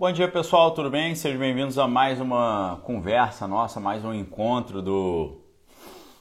[0.00, 1.14] Bom dia pessoal, tudo bem?
[1.14, 5.42] Sejam bem-vindos a mais uma conversa nossa, mais um encontro do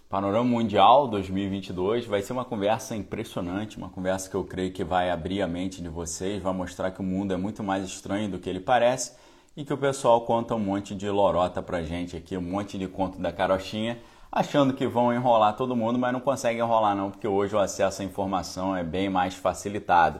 [0.09, 2.05] Panorama Mundial 2022.
[2.05, 5.81] Vai ser uma conversa impressionante, uma conversa que eu creio que vai abrir a mente
[5.81, 9.13] de vocês, vai mostrar que o mundo é muito mais estranho do que ele parece
[9.55, 12.85] e que o pessoal conta um monte de lorota pra gente aqui, um monte de
[12.85, 13.97] conto da carochinha,
[14.29, 18.01] achando que vão enrolar todo mundo, mas não conseguem enrolar não, porque hoje o acesso
[18.01, 20.19] à informação é bem mais facilitado.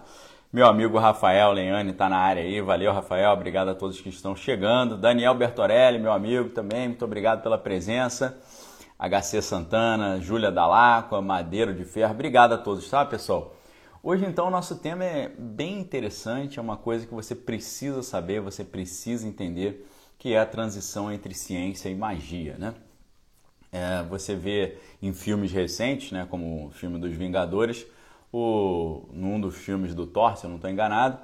[0.51, 2.59] Meu amigo Rafael Leane está na área aí.
[2.59, 3.31] Valeu, Rafael.
[3.33, 4.97] Obrigado a todos que estão chegando.
[4.97, 6.87] Daniel Bertorelli, meu amigo também.
[6.87, 8.35] Muito obrigado pela presença.
[8.97, 12.13] HC Santana, Júlia Dalacqua, Madeiro de Ferro.
[12.13, 13.55] Obrigado a todos, tá, pessoal?
[14.01, 16.57] Hoje, então, o nosso tema é bem interessante.
[16.57, 19.87] É uma coisa que você precisa saber, você precisa entender,
[20.17, 22.73] que é a transição entre ciência e magia, né?
[23.71, 27.85] É, você vê em filmes recentes, né, como o filme dos Vingadores,
[28.31, 31.17] o, num dos filmes do Thor, se eu não estou enganado,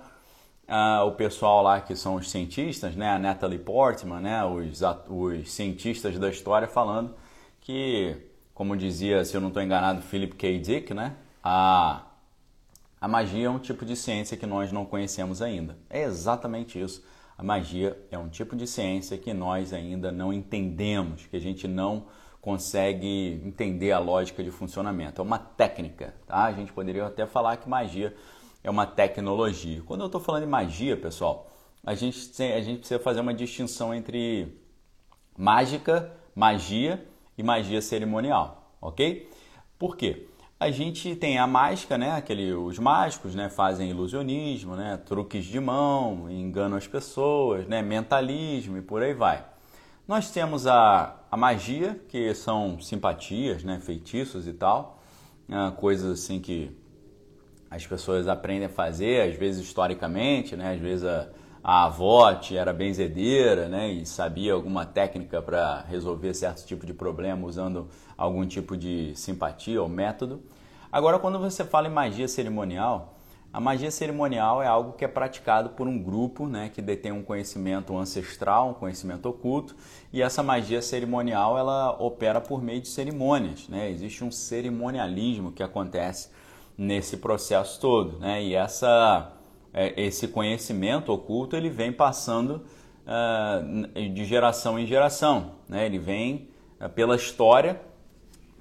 [1.05, 6.17] o pessoal lá que são os cientistas, né, a Natalie Portman, né, os, os cientistas
[6.17, 7.14] da história falando
[7.62, 8.17] que,
[8.53, 10.59] como dizia, se eu não estou enganado, Philip K.
[10.59, 12.02] Dick, né, a,
[13.00, 15.78] a magia é um tipo de ciência que nós não conhecemos ainda.
[15.90, 17.03] É exatamente isso.
[17.38, 21.67] A magia é um tipo de ciência que nós ainda não entendemos, que a gente
[21.67, 22.06] não
[22.45, 25.19] consegue entender a lógica de funcionamento.
[25.19, 26.43] É uma técnica, tá?
[26.43, 28.15] A gente poderia até falar que magia
[28.63, 29.81] é uma tecnologia.
[29.83, 31.49] Quando eu estou falando de magia, pessoal,
[31.83, 34.61] a gente, a gente precisa fazer uma distinção entre
[35.35, 37.03] mágica, magia
[37.35, 39.27] e magia cerimonial, ok?
[39.79, 40.27] Por quê?
[40.59, 42.11] A gente tem a mágica, né?
[42.11, 43.49] Aquele, os mágicos né?
[43.49, 44.97] fazem ilusionismo, né?
[45.03, 47.81] truques de mão, enganam as pessoas, né?
[47.81, 49.55] mentalismo e por aí vai.
[50.08, 55.02] Nós temos a, a magia, que são simpatias, né, feitiços e tal,
[55.47, 56.70] né, coisas assim que
[57.72, 61.28] as pessoas aprendem a fazer, às vezes historicamente, né, às vezes a,
[61.64, 67.47] a avó era benzedeira né, e sabia alguma técnica para resolver certo tipo de problema
[67.47, 70.40] usando algum tipo de simpatia ou método.
[70.91, 73.15] Agora, quando você fala em magia cerimonial,
[73.55, 77.23] a magia cerimonial é algo que é praticado por um grupo né, que detém um
[77.23, 79.73] conhecimento ancestral, um conhecimento oculto,
[80.11, 83.69] e essa magia cerimonial ela opera por meio de cerimônias.
[83.69, 83.89] Né?
[83.89, 86.31] Existe um cerimonialismo que acontece
[86.77, 88.43] nesse processo todo, né?
[88.43, 89.31] e essa,
[89.73, 92.61] é, esse conhecimento oculto ele vem passando
[93.07, 95.85] uh, de geração em geração, né?
[95.85, 97.79] ele vem uh, pela história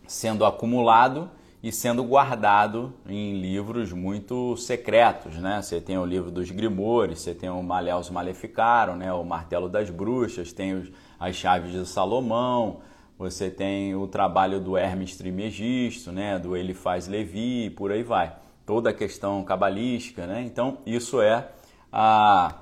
[0.06, 1.28] sendo acumulado
[1.65, 5.63] e sendo guardado em livros muito secretos, né?
[5.63, 9.11] Você tem o livro dos Grimores, você tem o Malleus Maleficarum, né?
[9.15, 12.81] O Martelo das Bruxas, tem os, as Chaves de Salomão,
[13.19, 16.39] você tem o trabalho do Hermes Trimegisto, né?
[16.39, 18.37] Do Elifaz Levi, por aí vai.
[18.67, 20.43] Toda a questão cabalística, né?
[20.43, 21.49] Então, isso é
[21.91, 22.57] a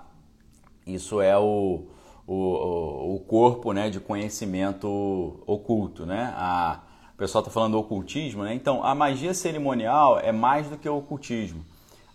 [0.86, 1.88] isso é o,
[2.24, 6.32] o, o corpo né, de conhecimento oculto, né?
[6.36, 6.82] A,
[7.22, 8.52] pessoal está falando do ocultismo, né?
[8.52, 11.64] Então, a magia cerimonial é mais do que o ocultismo.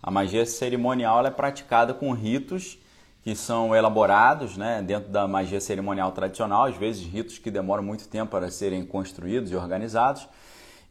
[0.02, 2.78] A magia cerimonial é praticada com ritos
[3.22, 8.06] que são elaborados né, dentro da magia cerimonial tradicional, às vezes ritos que demoram muito
[8.06, 10.28] tempo para serem construídos e organizados,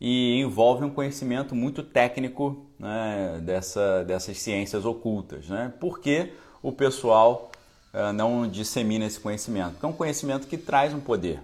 [0.02, 5.48] e envolve um conhecimento muito técnico né, dessa, dessas ciências ocultas.
[5.48, 5.72] Né?
[5.80, 6.34] Por que
[6.64, 7.52] o pessoal
[7.94, 9.74] uh, não dissemina esse conhecimento?
[9.74, 11.40] Porque é um conhecimento que traz um poder.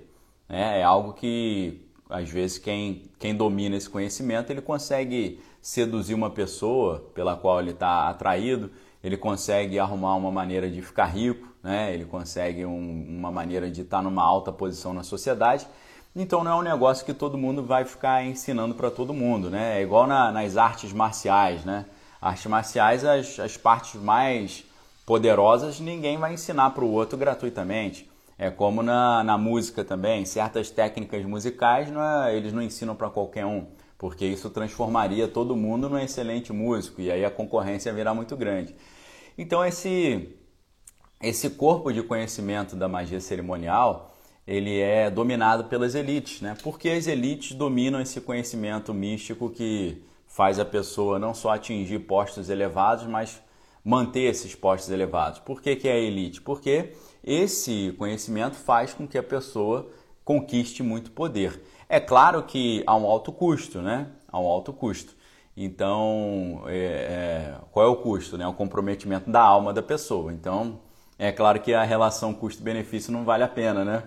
[0.49, 0.79] Né?
[0.79, 1.82] É algo que
[2.13, 7.71] às vezes quem, quem domina esse conhecimento ele consegue seduzir uma pessoa pela qual ele
[7.71, 8.69] está atraído,
[9.03, 11.91] ele consegue arrumar uma maneira de ficar rico, né?
[11.91, 15.67] ele consegue um, uma maneira de estar tá numa alta posição na sociedade.
[16.15, 19.79] Então não é um negócio que todo mundo vai ficar ensinando para todo mundo, né?
[19.79, 21.87] É igual na, nas artes marciais, né?
[22.21, 24.63] Artes marciais, as, as partes mais
[25.07, 28.07] poderosas, ninguém vai ensinar para o outro gratuitamente.
[28.37, 33.09] É como na, na música também, certas técnicas musicais não é, eles não ensinam para
[33.09, 33.67] qualquer um,
[33.97, 38.75] porque isso transformaria todo mundo num excelente músico e aí a concorrência virá muito grande.
[39.37, 40.29] Então esse
[41.21, 44.13] esse corpo de conhecimento da magia cerimonial
[44.45, 46.57] ele é dominado pelas elites, né?
[46.61, 52.49] Porque as elites dominam esse conhecimento místico que faz a pessoa não só atingir postos
[52.49, 53.41] elevados, mas
[53.83, 55.39] manter esses postos elevados.
[55.39, 56.41] Por que, que é a elite?
[56.41, 56.93] Porque
[57.23, 59.89] esse conhecimento faz com que a pessoa
[60.23, 61.61] conquiste muito poder.
[61.87, 64.07] É claro que há um alto custo, né?
[64.27, 65.15] Há um alto custo.
[65.55, 68.37] Então, é, é, qual é o custo?
[68.37, 68.47] Né?
[68.47, 70.33] O comprometimento da alma da pessoa.
[70.33, 70.79] Então,
[71.17, 74.03] é claro que a relação custo-benefício não vale a pena, né?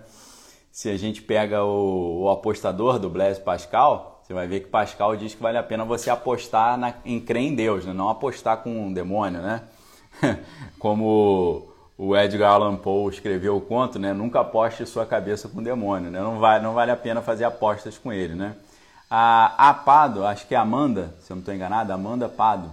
[0.73, 5.17] Se a gente pega o, o apostador do Blaise Pascal, você vai ver que Pascal
[5.17, 7.93] diz que vale a pena você apostar na, em crer em Deus, né?
[7.93, 9.63] não apostar com um demônio, né?
[10.81, 14.13] Como o Edgar Allan Poe escreveu o conto, né?
[14.13, 16.21] Nunca aposte sua cabeça com o demônio, né?
[16.21, 18.55] Não vale, não vale a pena fazer apostas com ele, né?
[19.09, 22.71] A, a Pado, acho que é Amanda, se eu não estou enganado, Amanda Pado,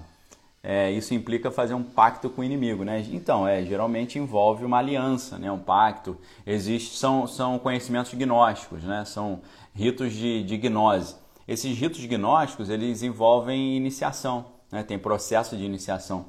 [0.62, 3.06] é, isso implica fazer um pacto com o inimigo, né?
[3.12, 5.52] Então, é, geralmente envolve uma aliança, né?
[5.52, 6.18] Um pacto.
[6.46, 9.06] Existe, são, são conhecimentos gnósticos, né?
[9.06, 9.42] São
[9.74, 11.16] ritos de, de gnose.
[11.48, 14.84] Esses ritos gnósticos, eles envolvem iniciação, né?
[14.84, 16.26] Tem processo de iniciação.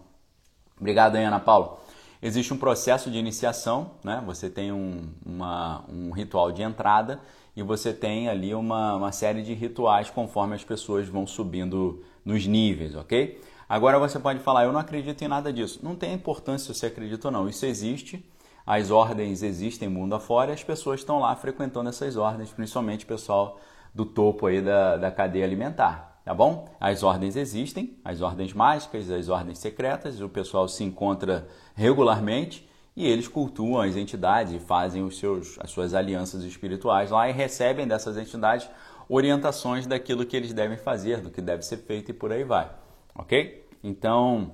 [0.79, 1.79] Obrigado, Ana Paulo.
[2.27, 4.23] Existe um processo de iniciação, né?
[4.25, 7.21] Você tem um, uma, um ritual de entrada
[7.55, 12.47] e você tem ali uma, uma série de rituais conforme as pessoas vão subindo nos
[12.47, 13.39] níveis, ok?
[13.69, 15.81] Agora você pode falar, eu não acredito em nada disso.
[15.83, 17.47] Não tem importância se você acredita ou não.
[17.47, 18.25] Isso existe,
[18.67, 23.09] as ordens existem mundo afora e as pessoas estão lá frequentando essas ordens, principalmente o
[23.09, 23.61] pessoal
[23.95, 26.69] do topo aí da, da cadeia alimentar, tá bom?
[26.81, 33.07] As ordens existem, as ordens mágicas, as ordens secretas, o pessoal se encontra regularmente e
[33.07, 38.17] eles cultuam as entidades fazem os seus, as suas alianças espirituais lá e recebem dessas
[38.17, 38.69] entidades
[39.09, 42.71] orientações daquilo que eles devem fazer, do que deve ser feito e por aí vai
[43.15, 43.65] ok?
[43.83, 44.53] Então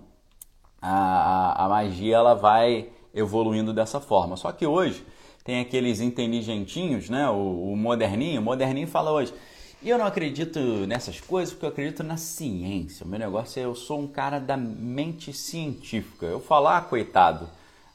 [0.81, 4.37] a, a, a magia ela vai evoluindo dessa forma.
[4.37, 5.05] Só que hoje
[5.43, 7.29] tem aqueles inteligentinhos, né?
[7.29, 9.33] O, o moderninho, o moderninho fala hoje.
[9.83, 13.07] E eu não acredito nessas coisas porque eu acredito na ciência.
[13.07, 16.27] O meu negócio é eu sou um cara da mente científica.
[16.27, 17.49] Eu falar, coitado,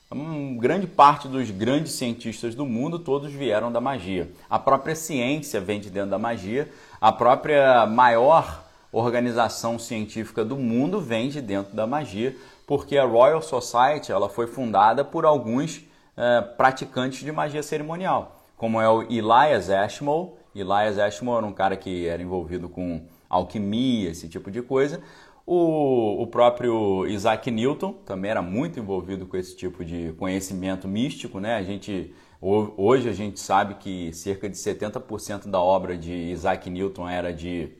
[0.10, 4.32] uma grande parte dos grandes cientistas do mundo todos vieram da magia.
[4.50, 6.68] A própria ciência vem de dentro da magia.
[7.00, 12.36] A própria maior organização científica do mundo vem de dentro da magia,
[12.66, 15.84] porque a Royal Society ela foi fundada por alguns
[16.18, 20.32] é, praticantes de magia cerimonial, como é o Elias Ashmole.
[20.56, 25.02] Elias Ashmole era um cara que era envolvido com alquimia, esse tipo de coisa.
[25.46, 31.40] O, o próprio Isaac Newton também era muito envolvido com esse tipo de conhecimento místico,
[31.40, 31.56] né?
[31.56, 37.08] A gente hoje a gente sabe que cerca de 70% da obra de Isaac Newton
[37.08, 37.72] era de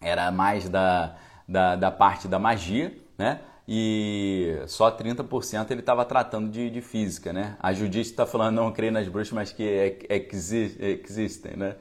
[0.00, 1.16] era mais da,
[1.48, 3.40] da, da parte da magia, né?
[3.68, 7.56] E só 30% ele estava tratando de, de, física, né?
[7.60, 10.28] A Judite está falando não creio nas bruxas, mas que é, é,
[11.04, 11.76] existem, né?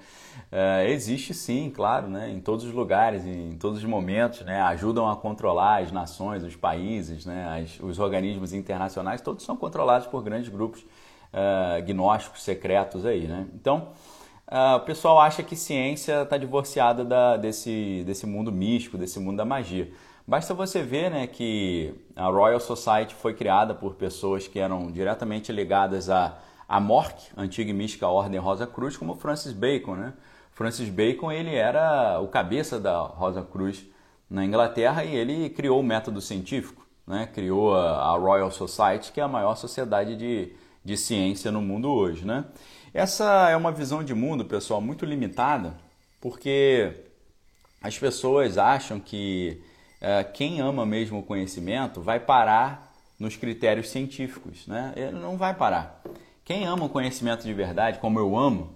[0.52, 2.30] É, existe sim, claro, né?
[2.30, 4.62] Em todos os lugares, em todos os momentos, né?
[4.62, 7.64] Ajudam a controlar as nações, os países, né?
[7.64, 13.48] As, os organismos internacionais, todos são controlados por grandes grupos uh, gnósticos secretos aí, né?
[13.54, 13.90] Então,
[14.52, 19.38] Uh, o pessoal acha que ciência está divorciada da, desse, desse mundo místico, desse mundo
[19.38, 19.92] da magia.
[20.30, 25.52] Basta você ver né, que a Royal Society foi criada por pessoas que eram diretamente
[25.52, 26.38] ligadas à,
[26.68, 29.96] à MORC, antiga e mística Ordem Rosa Cruz, como Francis Bacon.
[29.96, 30.14] Né?
[30.52, 33.84] Francis Bacon ele era o cabeça da Rosa Cruz
[34.30, 37.28] na Inglaterra e ele criou o método científico, né?
[37.34, 40.54] criou a, Royal Society, que é a maior sociedade de,
[40.86, 42.24] de ciência no mundo hoje.
[42.24, 42.46] Né?
[42.94, 45.74] Essa é uma visão de mundo, pessoal, muito limitada,
[46.22, 46.94] porque
[47.82, 49.60] as pessoas acham que
[50.34, 54.94] quem ama mesmo o conhecimento vai parar nos critérios científicos, né?
[54.96, 56.02] Ele não vai parar.
[56.46, 58.76] Quem ama o conhecimento de verdade, como eu amo,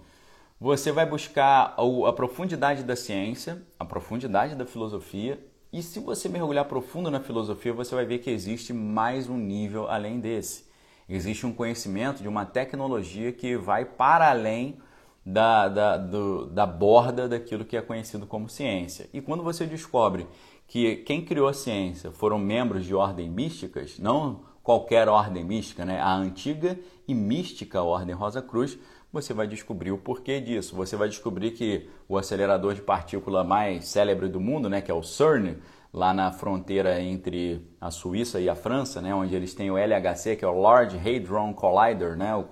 [0.60, 5.38] você vai buscar a profundidade da ciência, a profundidade da filosofia,
[5.72, 9.88] e se você mergulhar profundo na filosofia, você vai ver que existe mais um nível
[9.88, 10.64] além desse.
[11.08, 14.78] Existe um conhecimento de uma tecnologia que vai para além
[15.26, 19.08] da, da, do, da borda daquilo que é conhecido como ciência.
[19.12, 20.26] E quando você descobre
[20.66, 26.00] que quem criou a ciência foram membros de ordens místicas, não qualquer ordem mística, né?
[26.00, 28.78] a antiga e mística Ordem Rosa Cruz,
[29.12, 30.74] você vai descobrir o porquê disso.
[30.74, 34.94] Você vai descobrir que o acelerador de partícula mais célebre do mundo, né, que é
[34.94, 35.56] o CERN,
[35.92, 40.34] lá na fronteira entre a Suíça e a França, né, onde eles têm o LHC,
[40.34, 42.44] que é o Large Hadron Collider, né, o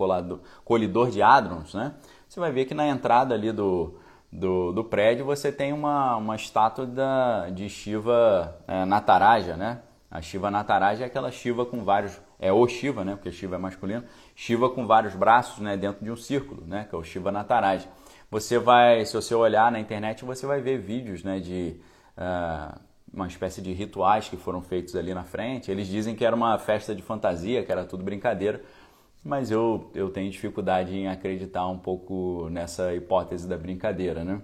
[0.64, 1.94] colidor de hadrons, né,
[2.28, 3.98] você vai ver que na entrada ali do,
[4.32, 9.82] do, do prédio você tem uma, uma estátua da, de Shiva é, Nataraja, né?
[10.10, 13.14] A Shiva Nataraja é aquela Shiva com vários, é o Shiva, né?
[13.14, 15.76] Porque Shiva é masculino, Shiva com vários braços, né?
[15.76, 16.86] Dentro de um círculo, né?
[16.88, 17.88] Que é o Shiva Nataraja.
[18.30, 21.38] Você vai, se você olhar na internet, você vai ver vídeos, né?
[21.38, 21.78] De
[22.16, 22.80] uh,
[23.12, 25.70] uma espécie de rituais que foram feitos ali na frente.
[25.70, 28.62] Eles dizem que era uma festa de fantasia, que era tudo brincadeira,
[29.24, 34.42] mas eu, eu tenho dificuldade em acreditar um pouco nessa hipótese da brincadeira, né?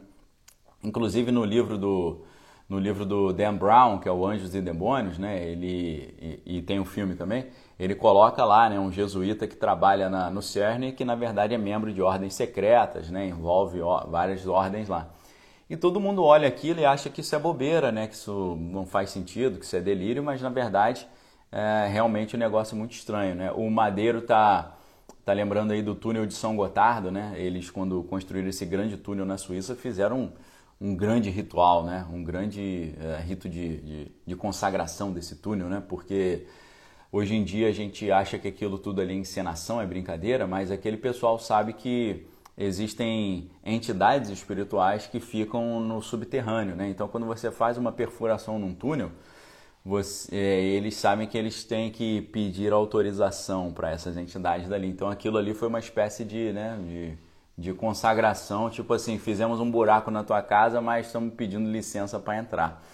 [0.82, 2.24] Inclusive no livro do
[2.68, 5.42] no livro do Dan Brown, que é o Anjos e Demônios, né?
[5.42, 6.14] Ele
[6.46, 7.46] e, e tem um filme também.
[7.78, 11.58] Ele coloca lá, né, um jesuíta que trabalha na, no CERN, que na verdade é
[11.58, 13.26] membro de ordens secretas, né?
[13.26, 15.08] Envolve ó, várias ordens lá.
[15.70, 18.06] E todo mundo olha aquilo e acha que isso é bobeira, né?
[18.06, 21.06] que isso não faz sentido, que isso é delírio, mas na verdade
[21.50, 23.50] é realmente um negócio muito estranho, né?
[23.52, 24.74] O Madeiro tá
[25.24, 27.34] tá lembrando aí do túnel de São Gotardo, né?
[27.36, 30.32] Eles quando construíram esse grande túnel na Suíça fizeram
[30.80, 32.06] um, um grande ritual, né?
[32.10, 35.82] Um grande é, rito de, de, de, consagração desse túnel, né?
[35.86, 36.46] Porque
[37.12, 40.70] hoje em dia a gente acha que aquilo tudo ali é encenação, é brincadeira, mas
[40.70, 42.26] aquele pessoal sabe que
[42.56, 46.88] existem entidades espirituais que ficam no subterrâneo, né?
[46.88, 49.10] Então quando você faz uma perfuração num túnel
[49.84, 54.88] você, é, eles sabem que eles têm que pedir autorização para essas entidades dali.
[54.88, 57.18] Então aquilo ali foi uma espécie de, né, de,
[57.56, 62.38] de consagração, tipo assim, fizemos um buraco na tua casa, mas estamos pedindo licença para
[62.38, 62.84] entrar,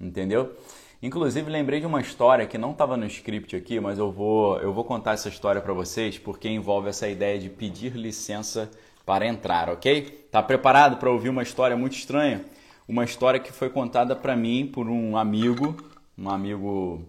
[0.00, 0.54] entendeu?
[1.02, 4.72] Inclusive lembrei de uma história que não estava no script aqui, mas eu vou, eu
[4.72, 8.70] vou contar essa história para vocês porque envolve essa ideia de pedir licença
[9.04, 10.28] para entrar, ok?
[10.30, 12.44] Tá preparado para ouvir uma história muito estranha?
[12.86, 15.76] Uma história que foi contada para mim por um amigo
[16.16, 17.04] um amigo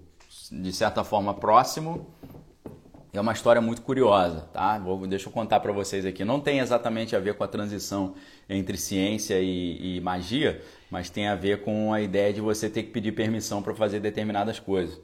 [0.52, 2.08] de certa forma próximo.
[3.12, 4.80] É uma história muito curiosa, tá?
[4.80, 6.26] Vou, deixa eu contar para vocês aqui.
[6.26, 8.16] Não tem exatamente a ver com a transição
[8.50, 12.82] entre ciência e, e magia, mas tem a ver com a ideia de você ter
[12.82, 15.00] que pedir permissão para fazer determinadas coisas.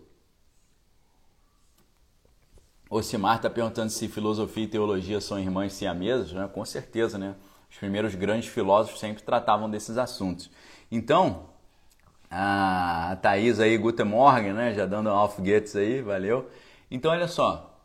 [2.89, 6.49] O Simar está perguntando se filosofia e teologia são irmãs siamesas, né?
[6.51, 7.35] Com certeza, né?
[7.69, 10.49] Os primeiros grandes filósofos sempre tratavam desses assuntos.
[10.91, 11.49] Então,
[12.29, 14.73] a Thaís aí, Guten Morgen, né?
[14.73, 16.49] Já dando um alfguetes aí, valeu.
[16.91, 17.79] Então, olha só.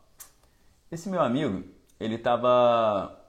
[0.91, 1.63] Esse meu amigo,
[1.99, 3.19] ele tava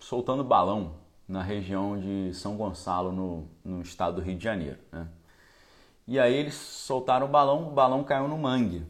[0.00, 0.94] soltando balão
[1.28, 5.08] na região de São Gonçalo, no, no estado do Rio de Janeiro, né?
[6.06, 8.86] E aí eles soltaram o balão, o balão caiu no mangue,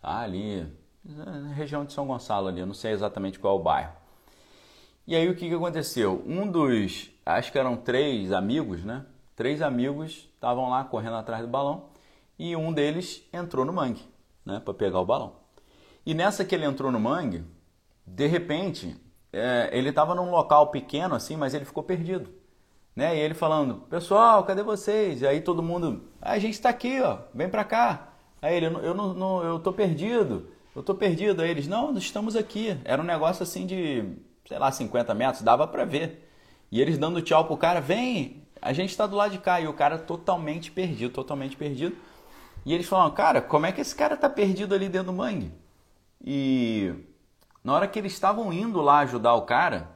[0.00, 0.18] tá?
[0.18, 0.66] Ali,
[1.04, 3.92] na região de São Gonçalo ali, eu não sei exatamente qual é o bairro.
[5.06, 6.24] E aí o que, que aconteceu?
[6.26, 9.06] Um dos, acho que eram três amigos, né?
[9.36, 11.88] Três amigos estavam lá correndo atrás do balão
[12.38, 14.02] e um deles entrou no mangue,
[14.44, 15.34] né, para pegar o balão.
[16.04, 17.44] E nessa que ele entrou no mangue,
[18.06, 18.96] de repente,
[19.32, 22.30] é, ele estava num local pequeno assim, mas ele ficou perdido.
[22.94, 23.16] Né?
[23.16, 25.20] E ele falando, pessoal, cadê vocês?
[25.20, 28.12] E aí todo mundo, ah, a gente está aqui, ó, vem para cá.
[28.40, 31.42] Aí ele, eu não, não, eu tô perdido, eu tô perdido.
[31.42, 32.78] Aí eles, não, estamos aqui.
[32.84, 34.04] Era um negócio assim de,
[34.46, 36.30] sei lá, 50 metros, dava para ver.
[36.70, 39.68] E eles dando tchau pro cara, vem, a gente está do lado de cá e
[39.68, 41.96] o cara totalmente perdido, totalmente perdido.
[42.64, 45.52] E eles falam, cara, como é que esse cara tá perdido ali dentro do mangue?
[46.20, 46.92] E
[47.62, 49.88] na hora que eles estavam indo lá ajudar o cara,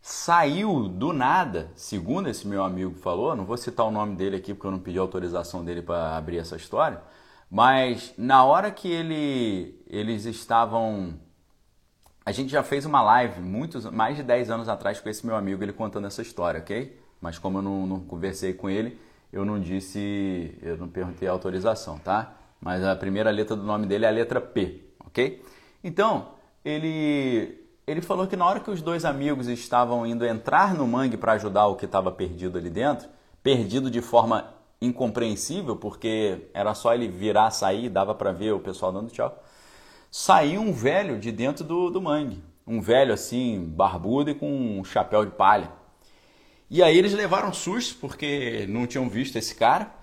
[0.00, 4.54] saiu do nada, segundo esse meu amigo falou, não vou citar o nome dele aqui
[4.54, 7.02] porque eu não pedi autorização dele para abrir essa história,
[7.50, 11.18] mas na hora que ele, eles estavam.
[12.24, 15.34] A gente já fez uma live muitos, mais de 10 anos atrás com esse meu
[15.34, 17.03] amigo, ele contando essa história, ok?
[17.24, 18.98] Mas como eu não, não conversei com ele,
[19.32, 22.34] eu não disse, eu não perguntei a autorização, tá?
[22.60, 25.42] Mas a primeira letra do nome dele é a letra P, ok?
[25.82, 30.86] Então, ele ele falou que na hora que os dois amigos estavam indo entrar no
[30.86, 33.08] mangue para ajudar o que estava perdido ali dentro,
[33.42, 38.92] perdido de forma incompreensível, porque era só ele virar, sair, dava para ver o pessoal
[38.92, 39.42] dando tchau.
[40.10, 42.44] Saiu um velho de dentro do, do mangue.
[42.66, 45.70] Um velho assim, barbudo e com um chapéu de palha.
[46.74, 49.94] E aí eles levaram susto porque não tinham visto esse cara.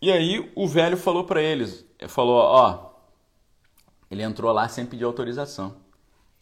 [0.00, 2.90] E aí o velho falou para eles, falou, ó,
[4.10, 5.76] ele entrou lá sem pedir autorização.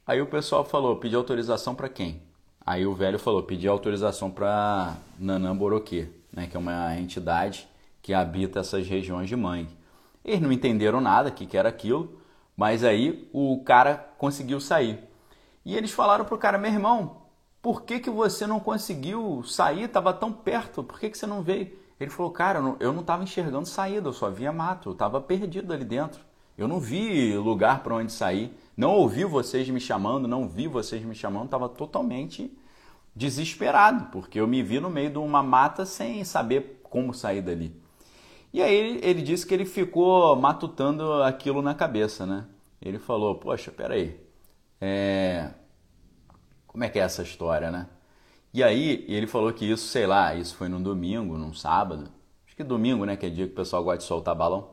[0.06, 2.22] Aí o pessoal falou, pedir autorização para quem?
[2.64, 7.68] Aí o velho falou, pedir autorização para Nanã Boroquê, né, que é uma entidade
[8.00, 9.76] que habita essas regiões de mangue.
[10.25, 12.18] Eles não entenderam nada, o que, que era aquilo,
[12.56, 14.99] mas aí o cara conseguiu sair.
[15.66, 17.19] E eles falaram pro cara, meu irmão,
[17.62, 19.85] por que, que você não conseguiu sair?
[19.85, 21.79] Estava tão perto, por que, que você não veio?
[21.99, 25.73] Ele falou, cara, eu não estava enxergando saída, eu só via mato, eu estava perdido
[25.73, 26.21] ali dentro.
[26.57, 31.02] Eu não vi lugar para onde sair, não ouvi vocês me chamando, não vi vocês
[31.05, 32.50] me chamando, estava totalmente
[33.14, 37.75] desesperado, porque eu me vi no meio de uma mata sem saber como sair dali.
[38.52, 42.47] E aí ele, ele disse que ele ficou matutando aquilo na cabeça, né?
[42.81, 44.19] Ele falou, poxa, peraí,
[44.81, 45.50] é,
[46.70, 47.88] como é que é essa história, né?
[48.54, 52.08] E aí ele falou que isso, sei lá, isso foi num domingo, num sábado.
[52.46, 53.16] Acho que domingo, né?
[53.16, 54.68] Que é dia que o pessoal gosta de soltar balão.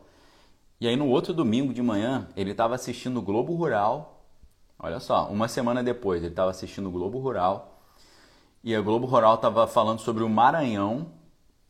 [0.79, 4.23] E aí no outro domingo de manhã, ele estava assistindo o Globo Rural.
[4.77, 7.81] Olha só, uma semana depois, ele estava assistindo o Globo Rural.
[8.63, 11.07] E a Globo Rural estava falando sobre o Maranhão,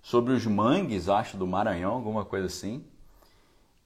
[0.01, 2.83] sobre os mangues, acho, do Maranhão, alguma coisa assim.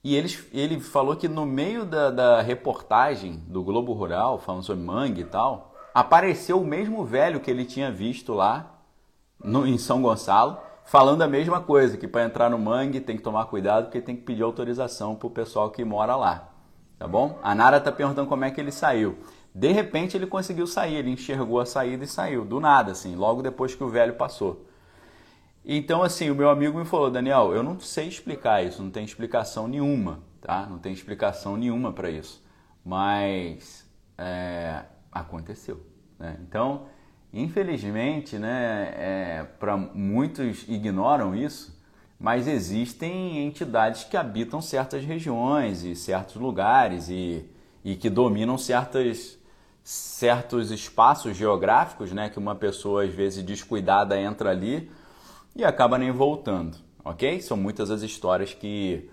[0.02, 4.84] E ele, ele falou que no meio da, da reportagem do Globo Rural, falando sobre
[4.84, 8.78] mangue e tal, apareceu o mesmo velho que ele tinha visto lá
[9.42, 13.22] no, em São Gonçalo, falando a mesma coisa, que para entrar no mangue tem que
[13.22, 16.50] tomar cuidado porque tem que pedir autorização para o pessoal que mora lá,
[16.98, 17.38] tá bom?
[17.42, 19.18] A Nara está perguntando como é que ele saiu.
[19.54, 23.42] De repente ele conseguiu sair, ele enxergou a saída e saiu, do nada, assim, logo
[23.42, 24.66] depois que o velho passou.
[25.64, 29.04] Então, assim, o meu amigo me falou, Daniel, eu não sei explicar isso, não tem
[29.04, 30.66] explicação nenhuma, tá?
[30.66, 32.42] Não tem explicação nenhuma para isso.
[32.84, 34.82] Mas é,
[35.12, 35.80] aconteceu.
[36.18, 36.38] Né?
[36.48, 36.86] Então,
[37.32, 41.78] infelizmente, né, é, para muitos ignoram isso,
[42.18, 47.44] mas existem entidades que habitam certas regiões e certos lugares e,
[47.84, 49.36] e que dominam certas,
[49.82, 54.88] certos espaços geográficos, né, que uma pessoa às vezes descuidada entra ali
[55.56, 57.40] e acaba nem voltando, ok?
[57.42, 59.10] São muitas as histórias que,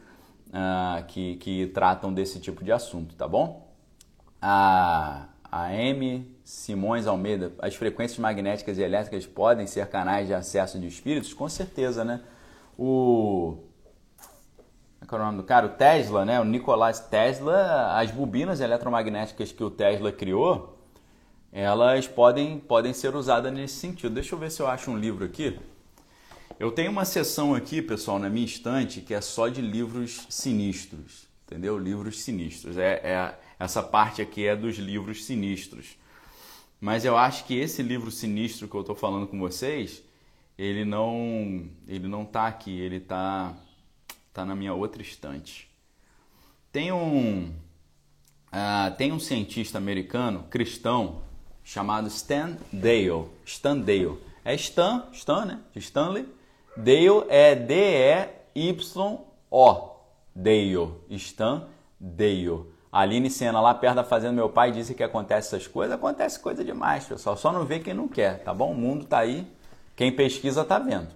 [0.49, 3.67] uh, que, que tratam desse tipo de assunto, tá bom?
[4.39, 6.35] A, a M.
[6.43, 11.33] Simões Almeida, as frequências magnéticas e elétricas podem ser canais de acesso de espíritos?
[11.33, 12.21] Com certeza, né?
[12.77, 13.57] O.
[15.07, 15.65] Qual é o nome do cara?
[15.65, 16.39] O Tesla, né?
[16.39, 20.77] O Nikola Tesla, as bobinas eletromagnéticas que o Tesla criou,
[21.51, 24.13] elas podem, podem ser usadas nesse sentido.
[24.13, 25.59] Deixa eu ver se eu acho um livro aqui.
[26.59, 31.27] Eu tenho uma seção aqui, pessoal, na minha estante, que é só de livros sinistros,
[31.47, 31.79] entendeu?
[31.79, 32.77] Livros sinistros.
[32.77, 35.97] É, é essa parte aqui é dos livros sinistros.
[36.79, 40.01] Mas eu acho que esse livro sinistro que eu estou falando com vocês,
[40.57, 43.53] ele não, ele não tá aqui, ele tá,
[44.33, 45.69] tá na minha outra estante.
[46.71, 47.53] Tem um,
[48.47, 51.21] uh, tem um cientista americano cristão
[51.63, 53.27] chamado Stan Dale.
[53.45, 54.17] Stan Dale.
[54.45, 55.59] É Stan, Stan, né?
[55.75, 56.25] Stanley
[56.77, 58.69] Dale é D-E-Y-O.
[60.33, 60.91] Dale.
[61.09, 61.67] Stan
[61.99, 62.78] Dale.
[62.91, 65.95] A Aline Senna, lá perto da fazenda meu pai, disse que acontece essas coisas.
[65.95, 67.37] Acontece coisa demais, pessoal.
[67.37, 68.71] Só não vê quem não quer, tá bom?
[68.71, 69.47] O mundo tá aí.
[69.95, 71.09] Quem pesquisa tá vendo.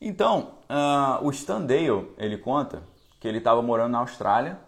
[0.00, 2.82] Então, uh, o Stan Dale, ele conta
[3.20, 4.58] que ele estava morando na Austrália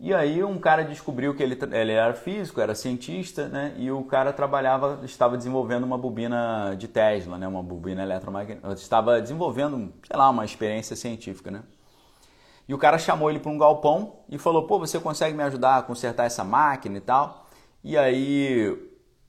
[0.00, 3.74] e aí um cara descobriu que ele, ele era físico, era cientista, né?
[3.78, 7.46] E o cara trabalhava, estava desenvolvendo uma bobina de Tesla, né?
[7.46, 8.72] Uma bobina eletromagnética.
[8.72, 11.62] Estava desenvolvendo, sei lá, uma experiência científica, né?
[12.68, 15.78] E o cara chamou ele para um galpão e falou: "Pô, você consegue me ajudar
[15.78, 17.46] a consertar essa máquina e tal?"
[17.82, 18.76] E aí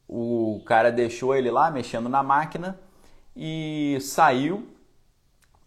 [0.08, 2.80] o cara deixou ele lá mexendo na máquina
[3.36, 4.67] e saiu.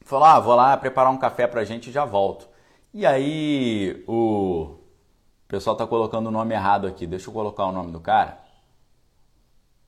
[0.02, 2.48] Falou: "Ah, vou lá preparar um café pra gente e já volto."
[2.94, 4.78] E aí o
[5.48, 7.06] o pessoal está colocando o nome errado aqui.
[7.06, 8.38] Deixa eu colocar o nome do cara.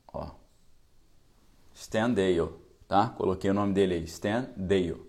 [0.09, 0.31] Ó.
[1.75, 2.49] Stan Dale,
[2.88, 3.11] tá?
[3.11, 4.05] Coloquei o nome dele aí.
[4.05, 5.03] Stan Dale.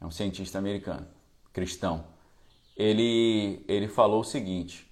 [0.00, 1.06] É um cientista americano,
[1.52, 2.11] cristão.
[2.76, 4.90] Ele, ele falou o seguinte.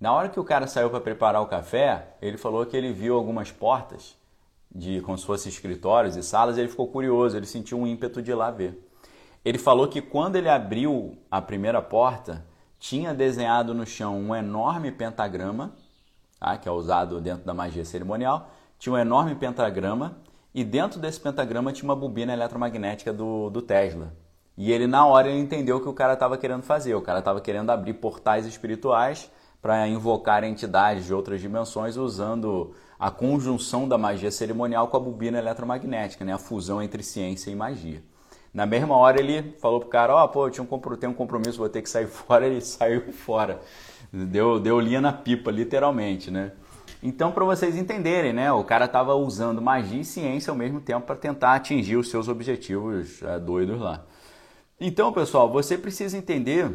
[0.00, 3.14] Na hora que o cara saiu para preparar o café, ele falou que ele viu
[3.14, 4.18] algumas portas
[4.74, 8.22] de como se fossem escritórios e salas, e ele ficou curioso, ele sentiu um ímpeto
[8.22, 8.86] de ir lá ver.
[9.44, 12.46] Ele falou que quando ele abriu a primeira porta,
[12.78, 15.74] tinha desenhado no chão um enorme pentagrama,
[16.38, 16.56] tá?
[16.56, 20.18] que é usado dentro da magia cerimonial, tinha um enorme pentagrama
[20.54, 24.12] e dentro desse pentagrama tinha uma bobina eletromagnética do, do Tesla.
[24.56, 26.94] E ele, na hora, ele entendeu o que o cara estava querendo fazer.
[26.94, 29.30] O cara estava querendo abrir portais espirituais
[29.62, 35.38] para invocar entidades de outras dimensões usando a conjunção da magia cerimonial com a bobina
[35.38, 36.34] eletromagnética, né?
[36.34, 38.02] a fusão entre ciência e magia.
[38.52, 41.14] Na mesma hora ele falou pro cara, ó, oh, pô, eu tinha um, tenho um
[41.14, 43.60] compromisso, vou ter que sair fora, ele saiu fora.
[44.12, 46.52] Deu, deu linha na pipa, literalmente, né?
[47.02, 48.52] Então, para vocês entenderem, né?
[48.52, 52.28] O cara estava usando magia e ciência ao mesmo tempo para tentar atingir os seus
[52.28, 54.04] objetivos é, doidos lá.
[54.82, 56.74] Então, pessoal, você precisa entender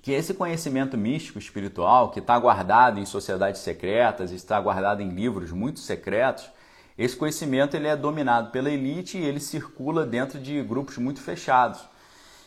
[0.00, 5.52] que esse conhecimento místico espiritual, que está guardado em sociedades secretas, está guardado em livros
[5.52, 6.50] muito secretos,
[6.96, 11.80] esse conhecimento ele é dominado pela elite e ele circula dentro de grupos muito fechados.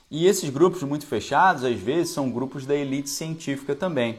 [0.10, 4.18] E esses grupos muito fechados, às vezes, são grupos da elite científica também.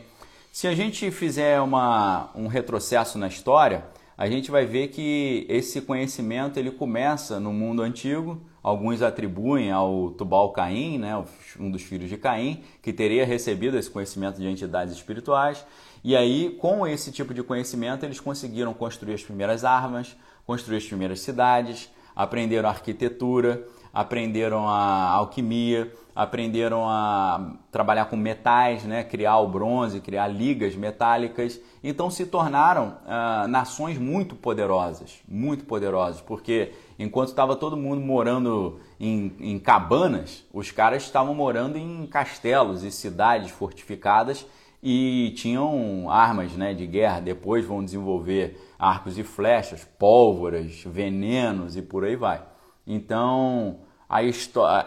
[0.53, 3.85] Se a gente fizer uma, um retrocesso na história,
[4.17, 8.41] a gente vai ver que esse conhecimento ele começa no mundo antigo.
[8.67, 11.25] Alguns atribuem ao Tubal Caim, né,
[11.57, 15.65] um dos filhos de Caim, que teria recebido esse conhecimento de entidades espirituais.
[16.03, 20.85] E aí, com esse tipo de conhecimento, eles conseguiram construir as primeiras armas, construir as
[20.85, 29.05] primeiras cidades, aprenderam arquitetura, aprenderam a alquimia, aprenderam a trabalhar com metais, né?
[29.05, 31.61] criar o bronze, criar ligas metálicas.
[31.85, 38.81] Então se tornaram uh, nações muito poderosas, muito poderosas, porque enquanto estava todo mundo morando
[38.99, 44.47] em, em cabanas, os caras estavam morando em castelos e cidades fortificadas
[44.83, 47.21] e tinham armas né, de guerra.
[47.21, 52.43] Depois vão desenvolver arcos e flechas, pólvoras, venenos e por aí vai.
[52.87, 53.81] Então,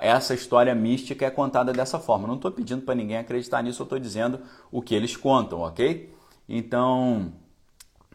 [0.02, 2.28] essa história mística é contada dessa forma.
[2.28, 4.40] Não estou pedindo para ninguém acreditar nisso, eu estou dizendo
[4.72, 6.14] o que eles contam, ok?
[6.48, 7.34] Então,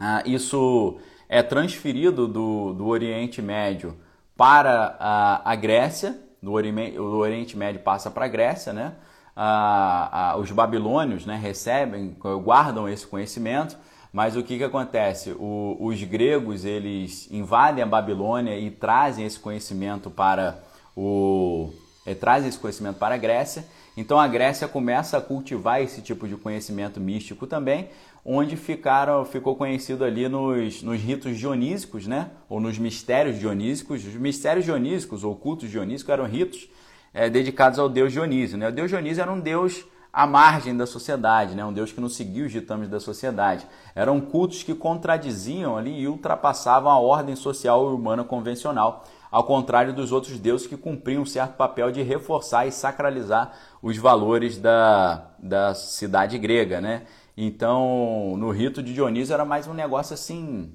[0.00, 0.98] ah, isso
[1.35, 3.97] é transferido do, do Oriente Médio
[4.37, 8.92] para a, a Grécia, do Oriente, o Oriente Médio passa para a Grécia, né?
[9.35, 13.77] Ah, ah, os babilônios né, recebem, guardam esse conhecimento,
[14.12, 15.33] mas o que, que acontece?
[15.33, 20.62] O, os gregos eles invadem a Babilônia e trazem esse conhecimento para
[20.97, 21.73] o,
[22.06, 23.64] é, traz esse conhecimento para a Grécia.
[23.96, 27.88] Então a Grécia começa a cultivar esse tipo de conhecimento místico também,
[28.24, 32.30] onde ficaram, ficou conhecido ali nos, nos ritos dionísicos, né?
[32.48, 34.04] ou nos mistérios dionísicos.
[34.04, 36.68] Os mistérios dionísicos ou cultos dionísicos eram ritos
[37.12, 38.58] é, dedicados ao deus Dionísio.
[38.58, 38.68] Né?
[38.68, 41.64] O deus Dionísio era um deus à margem da sociedade, né?
[41.64, 43.66] um deus que não seguia os ditames da sociedade.
[43.94, 49.04] Eram cultos que contradiziam ali e ultrapassavam a ordem social e humana convencional
[49.35, 53.51] ao contrário dos outros deuses que cumpriam um certo papel de reforçar e sacralizar
[53.83, 57.03] os valores da, da cidade grega, né?
[57.37, 60.73] Então, no rito de Dionísio era mais um negócio assim,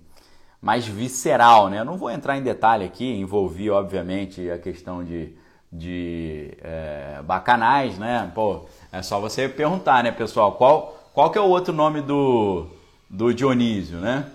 [0.62, 1.80] mais visceral, né?
[1.80, 5.34] Eu não vou entrar em detalhe aqui, envolvi, obviamente, a questão de,
[5.72, 8.30] de é, bacanais, né?
[8.36, 12.68] Pô, é só você perguntar, né, pessoal, qual, qual que é o outro nome do,
[13.10, 14.26] do Dionísio, né?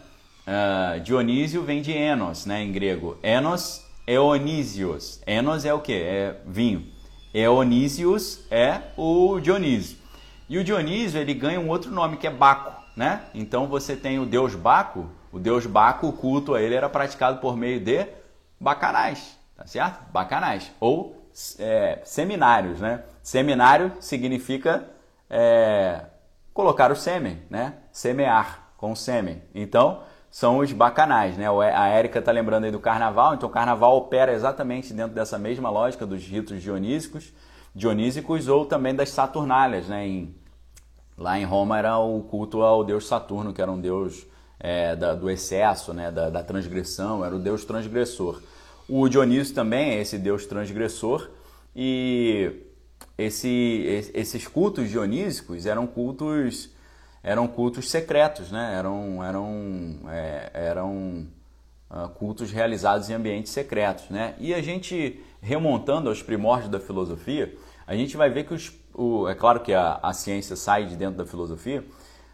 [0.47, 3.19] Uh, Dionísio vem de Enos, né, em grego.
[3.23, 5.21] Enos Eonísios.
[5.27, 5.93] Enos é o que?
[5.93, 6.87] É vinho.
[7.33, 9.99] Eonísios é o Dionísio.
[10.49, 13.23] E o Dionísio ele ganha um outro nome que é Baco, né?
[13.35, 15.09] Então você tem o deus Baco.
[15.33, 18.07] O deus Baco, o culto a ele era praticado por meio de
[18.61, 20.11] bacanais, tá certo?
[20.12, 23.03] Bacanais ou é, seminários, né?
[23.23, 24.88] Seminário significa
[25.29, 26.05] é,
[26.53, 27.75] colocar o sêmen, né?
[27.90, 29.43] Semear com sêmen.
[29.55, 30.03] Então
[30.35, 31.47] são os bacanais, né?
[31.49, 35.70] A Érica está lembrando aí do carnaval, então o carnaval opera exatamente dentro dessa mesma
[35.70, 37.33] lógica dos ritos dionísicos,
[37.73, 40.05] dionísicos ou também das saturnálias, né?
[40.09, 40.35] Em,
[41.16, 44.27] lá em Roma era o culto ao deus Saturno, que era um deus
[44.59, 46.11] é, da, do excesso, né?
[46.11, 48.42] Da, da, transgressão, era o deus transgressor.
[48.88, 51.31] O Dionísio também é esse deus transgressor
[51.77, 52.61] e
[53.16, 56.74] esse, esses cultos dionísicos eram cultos
[57.25, 58.75] eram cultos secretos, né?
[58.77, 61.27] eram, eram, é, eram
[61.91, 64.11] uh, cultos realizados em ambientes secretos.
[64.11, 64.35] Né?
[64.39, 67.57] E a gente, remontando aos primórdios da filosofia,
[67.87, 70.97] a gente vai ver que os, o, é claro que a, a ciência sai de
[70.97, 71.83] dentro da filosofia,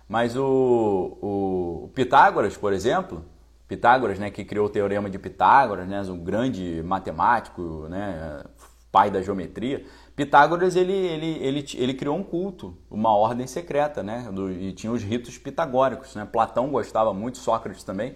[0.08, 3.24] mas o, o, Pitágoras, por exemplo,
[3.68, 8.42] Pitágoras, né, que criou o teorema de Pitágoras, né, um grande matemático, né,
[8.90, 9.84] pai da geometria,
[10.20, 14.28] Pitágoras ele, ele, ele, ele criou um culto, uma ordem secreta, né?
[14.30, 16.14] Do, e tinha os ritos pitagóricos.
[16.14, 16.28] Né?
[16.30, 18.14] Platão gostava muito, Sócrates também.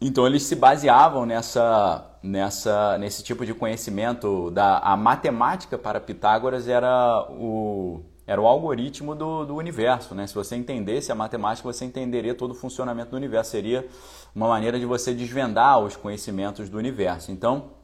[0.00, 4.50] Então eles se baseavam nessa, nessa, nesse tipo de conhecimento.
[4.52, 10.14] Da, a matemática para Pitágoras era o, era o algoritmo do, do universo.
[10.14, 10.26] Né?
[10.26, 13.50] Se você entendesse a matemática, você entenderia todo o funcionamento do universo.
[13.50, 13.86] Seria
[14.34, 17.30] uma maneira de você desvendar os conhecimentos do universo.
[17.30, 17.79] Então,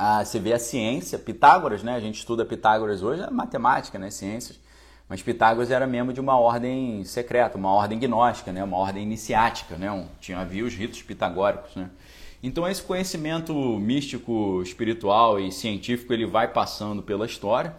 [0.00, 1.96] ah, você vê a ciência, Pitágoras, né?
[1.96, 4.12] A gente estuda Pitágoras hoje, é matemática, né?
[4.12, 4.60] Ciências.
[5.08, 8.62] Mas Pitágoras era membro de uma ordem secreta, uma ordem gnóstica, né?
[8.62, 9.90] Uma ordem iniciática, né?
[9.90, 11.90] Um, tinha havia os ritos pitagóricos, né?
[12.40, 17.74] Então esse conhecimento místico, espiritual e científico ele vai passando pela história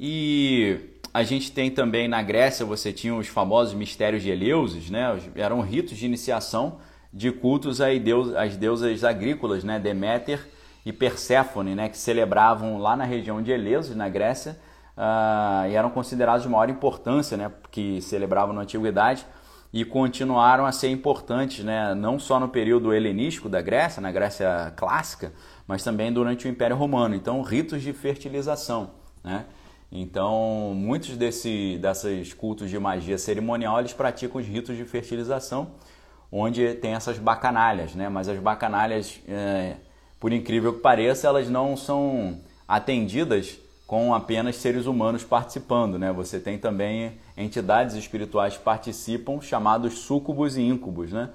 [0.00, 0.80] e
[1.12, 5.16] a gente tem também na Grécia você tinha os famosos mistérios de Eleusis, né?
[5.36, 6.80] Eram ritos de iniciação
[7.12, 9.78] de cultos às deusas agrícolas, né?
[9.78, 10.52] Deméter
[10.84, 14.58] e Perséfone, né, que celebravam lá na região de Eleusis, na Grécia,
[14.96, 19.26] uh, e eram considerados de maior importância, né, que celebravam na antiguidade
[19.72, 24.72] e continuaram a ser importantes, né, não só no período helenístico da Grécia, na Grécia
[24.76, 25.32] clássica,
[25.66, 27.14] mas também durante o Império Romano.
[27.14, 28.90] Então, ritos de fertilização,
[29.22, 29.46] né?
[29.90, 35.72] Então, muitos desse, desses cultos de magia cerimonial, eles praticam os ritos de fertilização,
[36.32, 38.08] onde tem essas bacanalhas, né?
[38.08, 39.76] Mas as bacanalhas é,
[40.24, 46.14] por incrível que pareça, elas não são atendidas com apenas seres humanos participando, né?
[46.14, 51.28] Você tem também entidades espirituais que participam, chamados súcubos e íncubos, né?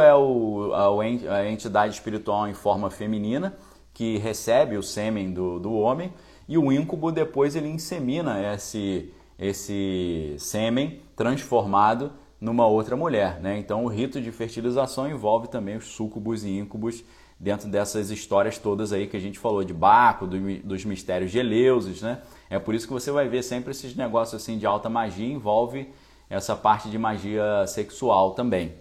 [0.00, 3.56] É o, a entidade espiritual em forma feminina
[3.92, 6.12] que recebe o sêmen do, do homem
[6.48, 13.58] e o íncubus depois ele insemina esse, esse sêmen transformado numa outra mulher, né?
[13.58, 17.02] Então o rito de fertilização envolve também os súcubos e íncubos
[17.40, 21.38] dentro dessas histórias todas aí que a gente falou de Baco, do, dos mistérios de
[21.38, 22.20] Eleusis, né?
[22.50, 25.88] É por isso que você vai ver sempre esses negócios assim de alta magia envolve
[26.28, 28.74] essa parte de magia sexual também,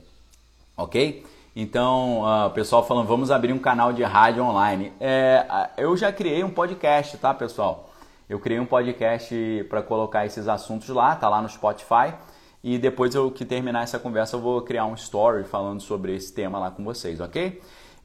[0.75, 1.25] ok?
[1.55, 4.93] Então, uh, pessoal falando, vamos abrir um canal de rádio online.
[4.99, 5.45] É,
[5.77, 7.89] eu já criei um podcast, tá, pessoal?
[8.29, 12.13] Eu criei um podcast para colocar esses assuntos lá, tá lá no Spotify.
[12.63, 16.31] E depois eu que terminar essa conversa, eu vou criar um story falando sobre esse
[16.31, 17.59] tema lá com vocês, ok?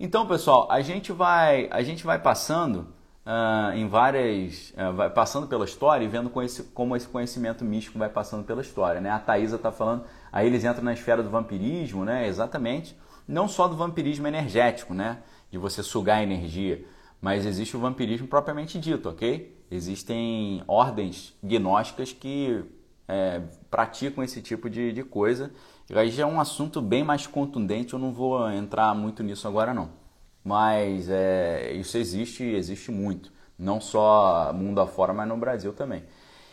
[0.04, 2.88] Então, pessoal, a gente vai, a gente vai passando
[3.24, 4.74] uh, em várias.
[4.76, 8.44] Uh, vai passando pela história e vendo com esse, como esse conhecimento místico vai passando
[8.44, 9.00] pela história.
[9.00, 9.08] Né?
[9.08, 12.28] A Thaisa está falando, aí eles entram na esfera do vampirismo, né?
[12.28, 12.94] Exatamente.
[13.26, 15.20] Não só do vampirismo energético, né?
[15.50, 16.84] De você sugar energia.
[17.18, 19.58] Mas existe o vampirismo propriamente dito, ok?
[19.70, 22.62] Existem ordens gnósticas que
[23.08, 23.40] é,
[23.70, 25.50] praticam esse tipo de, de coisa.
[25.90, 29.46] E aí já é um assunto bem mais contundente, eu não vou entrar muito nisso
[29.46, 30.04] agora não
[30.44, 36.04] mas é, isso existe existe muito, não só mundo afora, mas no Brasil também.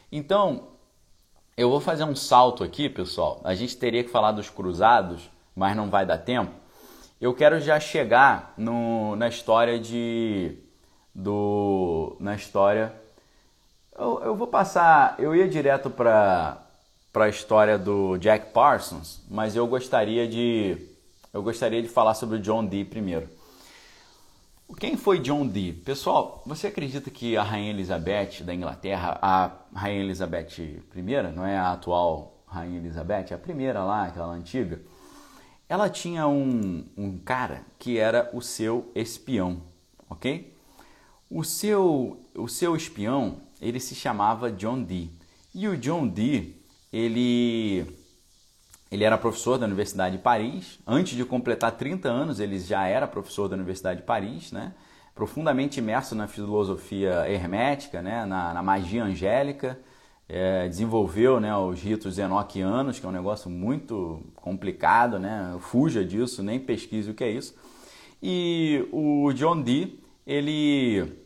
[0.09, 0.69] Então,
[1.57, 3.41] eu vou fazer um salto aqui, pessoal.
[3.43, 6.51] A gente teria que falar dos cruzados, mas não vai dar tempo.
[7.19, 10.57] Eu quero já chegar no, na história de
[11.13, 12.95] do na história
[13.97, 16.57] eu, eu vou passar, eu ia direto para
[17.11, 20.77] para a história do Jack Parsons, mas eu gostaria de
[21.33, 23.27] eu gostaria de falar sobre o John Dee primeiro.
[24.79, 25.73] Quem foi John Dee?
[25.73, 30.81] Pessoal, você acredita que a Rainha Elizabeth da Inglaterra, a Rainha Elizabeth I,
[31.35, 34.81] não é a atual Rainha Elizabeth, é a primeira lá, aquela antiga,
[35.67, 39.61] ela tinha um, um cara que era o seu espião,
[40.09, 40.53] ok?
[41.29, 45.11] O seu, o seu espião, ele se chamava John Dee.
[45.53, 47.85] E o John Dee, ele
[48.91, 50.77] ele era professor da Universidade de Paris.
[50.85, 54.73] Antes de completar 30 anos, ele já era professor da Universidade de Paris, né?
[55.15, 58.25] profundamente imerso na filosofia hermética, né?
[58.25, 59.79] na, na magia angélica.
[60.27, 65.57] É, desenvolveu né, os ritos enoquianos, que é um negócio muito complicado, né?
[65.59, 67.55] fuja disso, nem pesquise o que é isso.
[68.21, 71.20] E o John Dee, ele,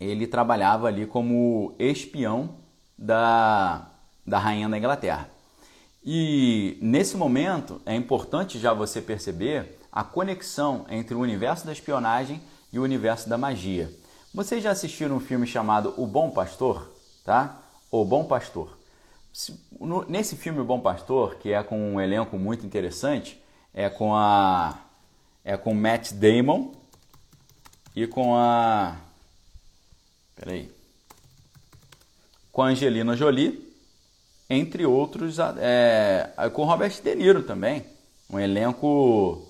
[0.00, 2.56] ele trabalhava ali como espião
[2.96, 3.90] da,
[4.26, 5.30] da rainha da Inglaterra.
[6.02, 12.40] E nesse momento é importante já você perceber a conexão entre o universo da espionagem
[12.72, 13.92] e o universo da magia.
[14.32, 16.90] Vocês já assistiram um filme chamado O Bom Pastor,
[17.24, 17.60] tá?
[17.90, 18.78] O Bom Pastor.
[20.08, 23.42] Nesse filme O Bom Pastor, que é com um elenco muito interessante,
[23.74, 24.78] é com a
[25.44, 26.72] é com Matt Damon
[27.96, 28.96] e com a
[30.40, 30.70] peraí,
[32.50, 33.70] com a Angelina Jolie
[34.48, 37.84] entre outros, é, com Robert De Niro também.
[38.28, 39.46] Um elenco,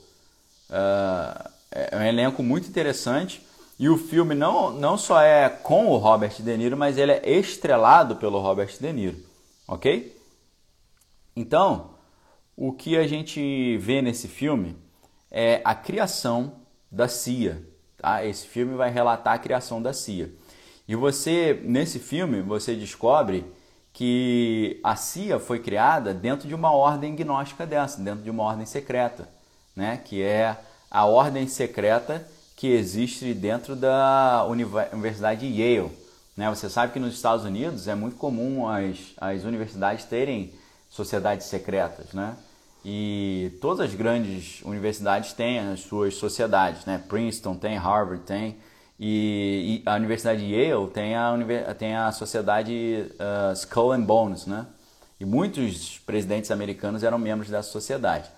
[0.69, 3.41] uh, é um elenco muito interessante.
[3.79, 7.31] E o filme não, não só é com o Robert De Niro, mas ele é
[7.31, 9.17] estrelado pelo Robert De Niro,
[9.67, 10.15] ok?
[11.35, 11.93] Então,
[12.55, 14.77] o que a gente vê nesse filme
[15.31, 16.57] é a criação
[16.91, 17.63] da CIA.
[17.97, 18.23] Tá?
[18.23, 20.31] Esse filme vai relatar a criação da CIA.
[20.91, 23.47] E você, nesse filme, você descobre
[23.93, 28.67] que a CIA foi criada dentro de uma ordem gnóstica dessa, dentro de uma ordem
[28.67, 29.29] secreta,
[29.77, 30.01] né?
[30.05, 30.57] que é
[30.91, 32.27] a ordem secreta
[32.57, 34.45] que existe dentro da
[34.93, 35.93] Universidade de Yale.
[36.37, 36.51] Né?
[36.51, 40.53] Você sabe que nos Estados Unidos é muito comum as, as universidades terem
[40.89, 42.35] sociedades secretas, né?
[42.85, 47.01] E todas as grandes universidades têm as suas sociedades, né?
[47.09, 48.57] Princeton tem, Harvard tem,
[49.03, 51.35] e, e, a Universidade de Yale tem a,
[51.77, 54.67] tem a sociedade uh, Skull and Bones, né?
[55.19, 58.31] E muitos presidentes americanos eram membros dessa sociedade.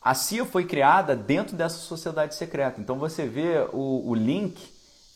[0.00, 2.80] A CIA foi criada dentro dessa sociedade secreta.
[2.80, 4.56] Então você vê o, o link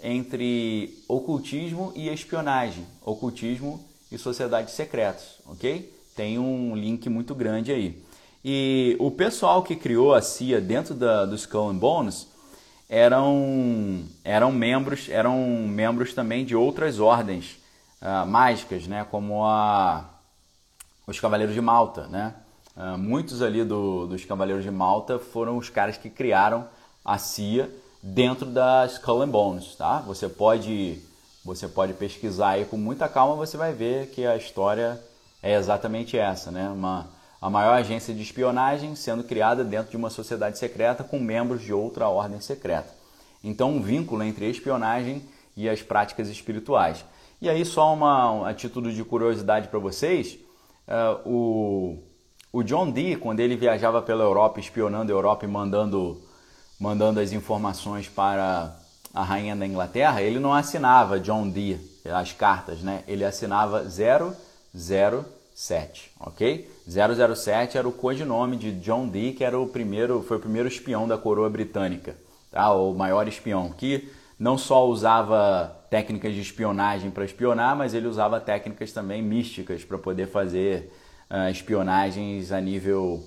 [0.03, 5.93] entre ocultismo e espionagem, ocultismo e sociedades secretas, ok?
[6.17, 8.03] Tem um link muito grande aí.
[8.45, 12.29] E o pessoal que criou a CIA dentro da, do Skull and Bones
[12.89, 17.59] eram, eram membros eram membros também de outras ordens
[18.01, 19.07] uh, mágicas, né?
[19.11, 20.05] como a,
[21.07, 22.07] os Cavaleiros de Malta.
[22.07, 22.35] Né?
[22.77, 26.67] Uh, muitos ali do, dos Cavaleiros de Malta foram os caras que criaram
[27.05, 27.71] a CIA
[28.03, 29.75] dentro da Skull and Bones.
[29.75, 30.01] Tá?
[30.01, 31.01] Você, pode,
[31.45, 35.01] você pode pesquisar aí com muita calma, você vai ver que a história
[35.43, 36.51] é exatamente essa.
[36.51, 36.69] Né?
[36.69, 37.09] Uma,
[37.47, 41.73] a maior agência de espionagem sendo criada dentro de uma sociedade secreta com membros de
[41.73, 42.93] outra ordem secreta.
[43.43, 45.23] Então, um vínculo entre espionagem
[45.57, 47.05] e as práticas espirituais.
[47.41, 50.37] E aí, só uma, a título de curiosidade para vocês,
[50.89, 51.99] uh, o,
[52.53, 56.21] o John Dee, quando ele viajava pela Europa, espionando a Europa e mandando,
[56.81, 58.77] mandando as informações para
[59.15, 61.79] a rainha da Inglaterra, ele não assinava John Dee,
[62.13, 63.05] as cartas, né?
[63.07, 66.69] Ele assinava 000 007, ok?
[66.87, 71.09] 007 era o codinome de John Dee, que era o primeiro, foi o primeiro espião
[71.09, 72.15] da coroa britânica,
[72.53, 72.71] tá?
[72.75, 78.39] O maior espião, que não só usava técnicas de espionagem para espionar, mas ele usava
[78.39, 80.93] técnicas também místicas para poder fazer
[81.31, 83.25] uh, espionagens a nível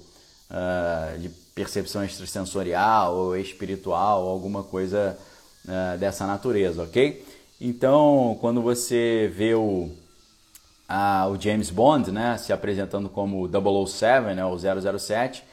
[0.52, 5.18] uh, de percepção extrasensorial ou espiritual, alguma coisa
[5.66, 7.26] uh, dessa natureza, ok?
[7.60, 9.90] Então, quando você vê o,
[11.30, 15.44] o James Bond né, se apresentando como 007, né, o 007,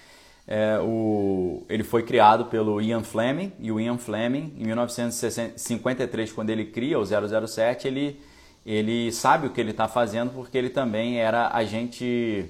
[0.48, 6.50] é, o, ele foi criado pelo Ian Fleming, e o Ian Fleming, em 1953, quando
[6.50, 8.20] ele cria o 007, ele,
[8.64, 12.48] ele sabe o que ele está fazendo porque ele também era agente.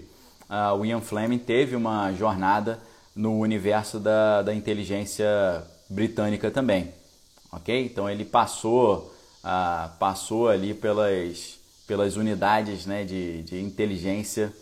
[0.48, 2.78] Uh, o Ian Fleming teve uma jornada
[3.16, 5.26] no universo da, da inteligência
[5.88, 6.92] britânica também,
[7.50, 7.84] ok?
[7.86, 9.12] Então ele passou,
[9.98, 14.52] passou ali pelas, pelas unidades né, de, de inteligência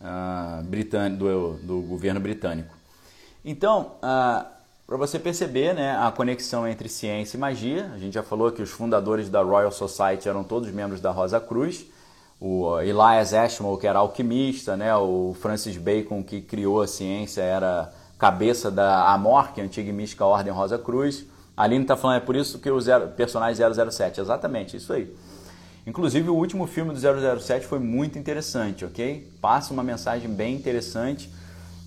[0.00, 2.74] uh, do, do governo britânico.
[3.44, 4.46] Então, uh,
[4.86, 8.62] para você perceber né, a conexão entre ciência e magia, a gente já falou que
[8.62, 11.86] os fundadores da Royal Society eram todos membros da Rosa Cruz,
[12.40, 17.90] o Elias Ashmole, que era alquimista, né, o Francis Bacon, que criou a ciência, era
[18.18, 21.24] cabeça da AMOR, que é a antiga e mística Ordem Rosa Cruz.
[21.56, 25.14] A Aline está falando, é por isso que o zero, personagem 007, exatamente, isso aí.
[25.86, 26.98] Inclusive, o último filme do
[27.40, 29.32] 007 foi muito interessante, ok?
[29.40, 31.30] Passa uma mensagem bem interessante.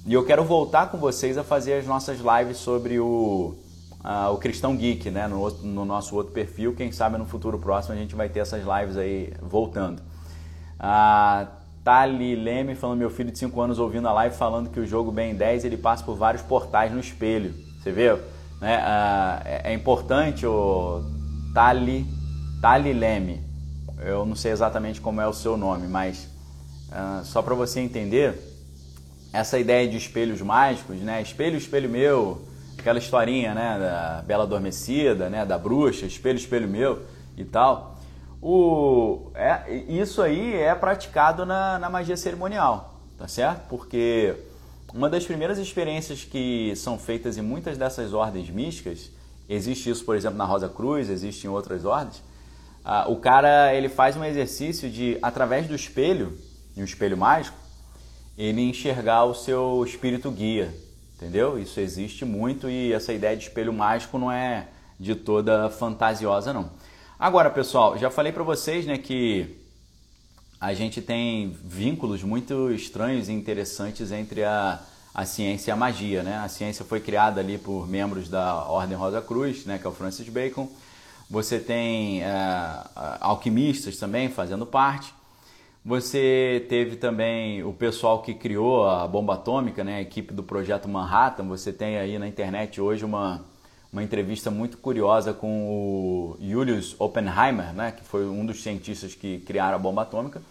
[0.06, 3.56] E eu quero voltar com vocês a fazer as nossas lives sobre o,
[4.00, 5.28] uh, o Cristão Geek, né?
[5.28, 6.74] No, no, nosso outro perfil.
[6.74, 10.02] Quem sabe no futuro próximo a gente vai ter essas lives aí voltando.
[10.80, 11.48] A
[11.84, 15.12] Tali Leme falando, meu filho de 5 anos ouvindo a live falando que o jogo
[15.12, 17.54] Ben 10 ele passa por vários portais no espelho.
[17.84, 18.14] Você vê?
[18.62, 18.78] Né?
[18.78, 21.04] Uh, é, é importante o
[21.54, 22.06] Tali,
[22.62, 23.49] Tali Leme
[24.02, 26.28] eu não sei exatamente como é o seu nome, mas
[26.90, 28.36] uh, só para você entender,
[29.32, 31.22] essa ideia de espelhos mágicos, né?
[31.22, 32.42] Espelho, espelho meu,
[32.78, 33.78] aquela historinha, né?
[33.80, 35.46] Da Bela Adormecida, né?
[35.46, 37.04] Da bruxa, espelho, espelho meu
[37.38, 37.98] e tal.
[38.42, 43.68] O, é, isso aí é praticado na, na magia cerimonial, tá certo?
[43.68, 44.34] Porque
[44.94, 49.12] uma das primeiras experiências que são feitas em muitas dessas ordens místicas,
[49.48, 52.24] existe isso, por exemplo, na Rosa Cruz, existe em outras ordens,
[52.92, 56.36] ah, o cara ele faz um exercício de, através do espelho,
[56.76, 57.56] um espelho mágico,
[58.36, 60.74] ele enxergar o seu espírito guia,
[61.16, 61.60] entendeu?
[61.60, 66.72] Isso existe muito e essa ideia de espelho mágico não é de toda fantasiosa não.
[67.20, 69.56] Agora, pessoal, já falei para vocês, né, que
[70.60, 74.80] a gente tem vínculos muito estranhos e interessantes entre a,
[75.14, 76.38] a ciência e a magia, né?
[76.38, 79.94] A ciência foi criada ali por membros da Ordem Rosa Cruz, né, que é o
[79.94, 80.68] Francis Bacon.
[81.30, 82.30] Você tem é,
[83.20, 85.14] alquimistas também fazendo parte.
[85.86, 90.90] Você teve também o pessoal que criou a bomba atômica, né, a equipe do projeto
[90.90, 91.46] Manhattan.
[91.46, 93.46] Você tem aí na internet hoje uma,
[93.94, 99.40] uma entrevista muito curiosa com o Julius Oppenheimer, né, que foi um dos cientistas que
[99.42, 100.42] criaram a bomba atômica.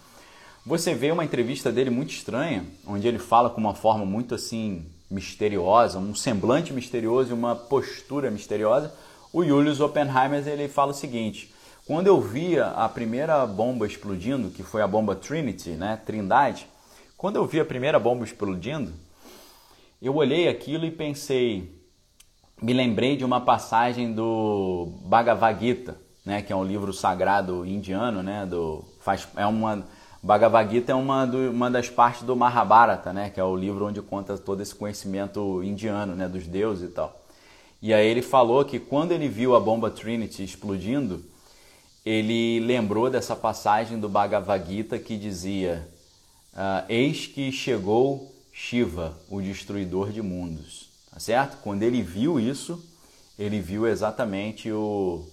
[0.64, 4.86] Você vê uma entrevista dele muito estranha, onde ele fala com uma forma muito assim
[5.10, 8.92] misteriosa, um semblante misterioso e uma postura misteriosa
[9.38, 11.54] o Julius Oppenheimer ele fala o seguinte:
[11.86, 16.66] quando eu via a primeira bomba explodindo, que foi a bomba Trinity, né, Trindade,
[17.16, 18.92] quando eu vi a primeira bomba explodindo,
[20.02, 21.80] eu olhei aquilo e pensei,
[22.60, 28.22] me lembrei de uma passagem do Bhagavad Gita, né, que é um livro sagrado indiano,
[28.22, 29.86] né, do faz é uma
[30.20, 33.86] Bhagavad Gita é uma, do, uma das partes do Mahabharata, né, que é o livro
[33.86, 37.17] onde conta todo esse conhecimento indiano, né, dos deuses e tal.
[37.80, 41.24] E aí ele falou que quando ele viu a bomba Trinity explodindo,
[42.04, 45.88] ele lembrou dessa passagem do Bhagavad Gita que dizia:
[46.54, 50.88] ah, Eis que chegou Shiva, o destruidor de mundos.
[51.12, 51.58] Tá certo?
[51.62, 52.84] Quando ele viu isso,
[53.38, 55.24] ele viu exatamente o.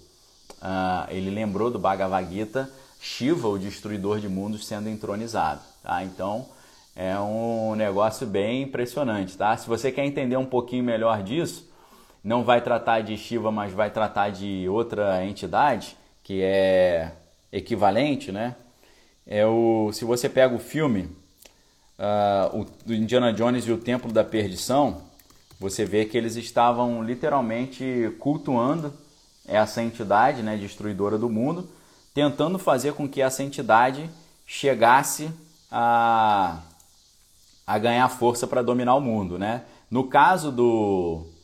[0.62, 2.70] Uh, ele lembrou do Bhagavad Gita,
[3.02, 5.62] Shiva, o destruidor de mundos, sendo entronizado.
[5.82, 6.04] Tá?
[6.04, 6.48] Então
[6.96, 9.36] é um negócio bem impressionante.
[9.36, 9.58] Tá?
[9.58, 11.68] Se você quer entender um pouquinho melhor disso,
[12.26, 17.12] não vai tratar de Shiva, mas vai tratar de outra entidade que é
[17.52, 18.56] equivalente, né?
[19.28, 21.08] É o, se você pega o filme
[22.00, 25.04] uh, o, Indiana Jones e o Templo da Perdição,
[25.60, 28.92] você vê que eles estavam literalmente cultuando
[29.48, 31.70] essa entidade, né, destruidora do mundo,
[32.12, 34.10] tentando fazer com que essa entidade
[34.48, 35.30] chegasse
[35.72, 36.60] a,
[37.68, 39.62] a ganhar força para dominar o mundo, né?
[39.92, 41.35] No caso do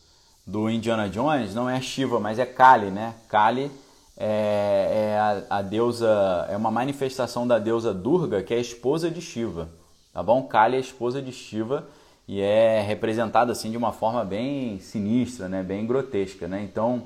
[0.51, 3.15] do Indiana Jones não é Shiva, mas é Kali, né?
[3.29, 3.71] Kali
[4.17, 9.09] é, é a, a, deusa, é uma manifestação da deusa Durga, que é a esposa
[9.09, 9.69] de Shiva,
[10.13, 10.43] tá bom?
[10.43, 11.87] Kali é a esposa de Shiva
[12.27, 15.63] e é representada assim de uma forma bem sinistra, né?
[15.63, 16.61] Bem grotesca, né?
[16.61, 17.03] Então,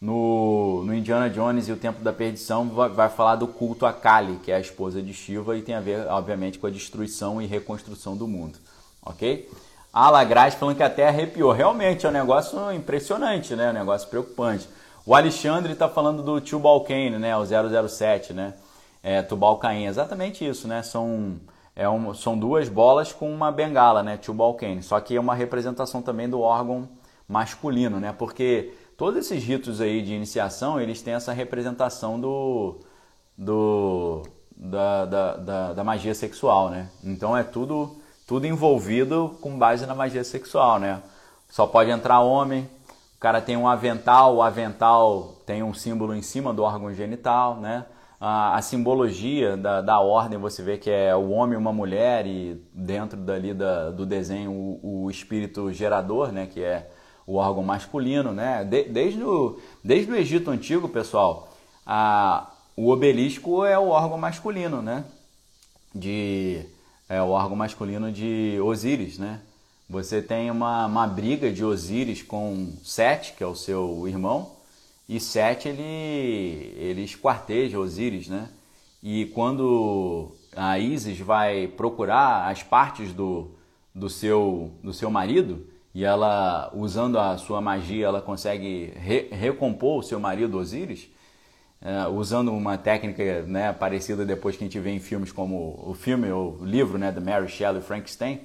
[0.00, 3.92] no, no Indiana Jones e o Tempo da Perdição vai, vai, falar do culto a
[3.92, 7.40] Kali, que é a esposa de Shiva e tem a ver, obviamente, com a destruição
[7.40, 8.58] e reconstrução do mundo,
[9.00, 9.48] ok?
[9.92, 11.52] A Lagraz falando que a Terra arrepiou.
[11.52, 13.70] Realmente é um negócio impressionante, né?
[13.70, 14.68] Um negócio preocupante.
[15.04, 17.36] O Alexandre está falando do Tubal Cain, né?
[17.36, 18.54] O 007, né?
[19.02, 20.82] É, Tubal Cain, exatamente isso, né?
[20.82, 21.38] São
[21.74, 24.16] é um, são duas bolas com uma bengala, né?
[24.16, 24.82] Tubal cane.
[24.82, 26.88] Só que é uma representação também do órgão
[27.26, 28.14] masculino, né?
[28.16, 32.80] Porque todos esses ritos aí de iniciação, eles têm essa representação do,
[33.36, 34.22] do
[34.54, 36.90] da, da, da, da magia sexual, né?
[37.02, 41.02] Então é tudo tudo envolvido com base na magia sexual, né?
[41.48, 42.68] Só pode entrar homem,
[43.16, 47.56] o cara tem um avental, o avental tem um símbolo em cima do órgão genital,
[47.56, 47.84] né?
[48.24, 52.24] a, a simbologia da, da ordem, você vê que é o homem e uma mulher
[52.24, 56.88] e dentro dali da, do desenho o, o espírito gerador, né, que é
[57.26, 58.64] o órgão masculino, né?
[58.64, 61.48] De, desde, o, desde o Egito Antigo, pessoal,
[61.84, 65.04] a, o obelisco é o órgão masculino, né?
[65.92, 66.64] De,
[67.12, 69.40] é o órgão masculino de Osíris, né?
[69.86, 74.52] Você tem uma, uma briga de Osíris com Sete, que é o seu irmão,
[75.06, 78.48] e Sete ele, ele esquarteja Osíris, né?
[79.02, 83.50] E quando a Isis vai procurar as partes do,
[83.94, 89.98] do, seu, do seu marido, e ela, usando a sua magia, ela consegue re, recompor
[89.98, 91.10] o seu marido Osíris,
[91.84, 95.94] é, usando uma técnica né, parecida depois que a gente vê em filmes como o
[95.94, 98.40] filme ou o livro né, da Mary Shelley Frankenstein,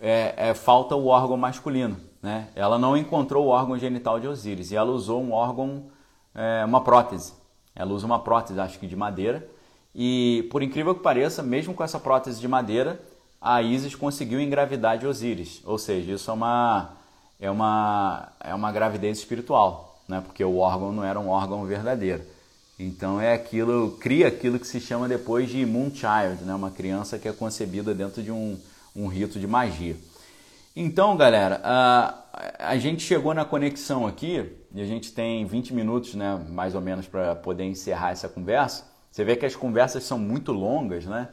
[0.00, 1.98] é, é, falta o órgão masculino.
[2.22, 2.48] Né?
[2.54, 5.90] Ela não encontrou o órgão genital de Osíris e ela usou um órgão,
[6.34, 7.34] é, uma prótese.
[7.74, 9.46] Ela usa uma prótese, acho que de madeira.
[9.94, 13.00] E por incrível que pareça, mesmo com essa prótese de madeira,
[13.40, 15.62] a Isis conseguiu engravidar de Osíris.
[15.64, 16.90] Ou seja, isso é uma,
[17.38, 20.22] é uma, é uma gravidez espiritual, né?
[20.24, 22.37] porque o órgão não era um órgão verdadeiro.
[22.78, 26.54] Então é aquilo, cria aquilo que se chama depois de Moonchild, né?
[26.54, 28.56] uma criança que é concebida dentro de um,
[28.94, 29.96] um rito de magia.
[30.76, 32.14] Então, galera, a,
[32.60, 36.80] a gente chegou na conexão aqui e a gente tem 20 minutos, né, mais ou
[36.80, 38.84] menos, para poder encerrar essa conversa.
[39.10, 41.28] Você vê que as conversas são muito longas, né?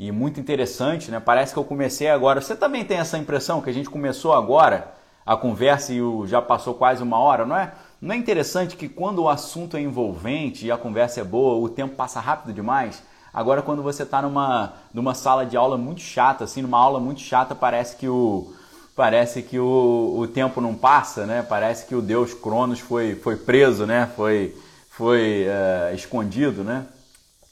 [0.00, 1.20] E muito interessantes, né?
[1.20, 2.40] Parece que eu comecei agora.
[2.40, 4.92] Você também tem essa impressão que a gente começou agora
[5.24, 7.72] a conversa e já passou quase uma hora, não é?
[8.00, 11.68] Não é interessante que quando o assunto é envolvente e a conversa é boa, o
[11.68, 13.02] tempo passa rápido demais?
[13.34, 17.20] Agora, quando você está numa, numa sala de aula muito chata, assim, numa aula muito
[17.20, 18.52] chata, parece que o,
[18.94, 21.42] parece que o, o tempo não passa, né?
[21.42, 24.10] Parece que o deus Cronos foi, foi preso, né?
[24.14, 24.56] Foi,
[24.90, 26.86] foi uh, escondido, né?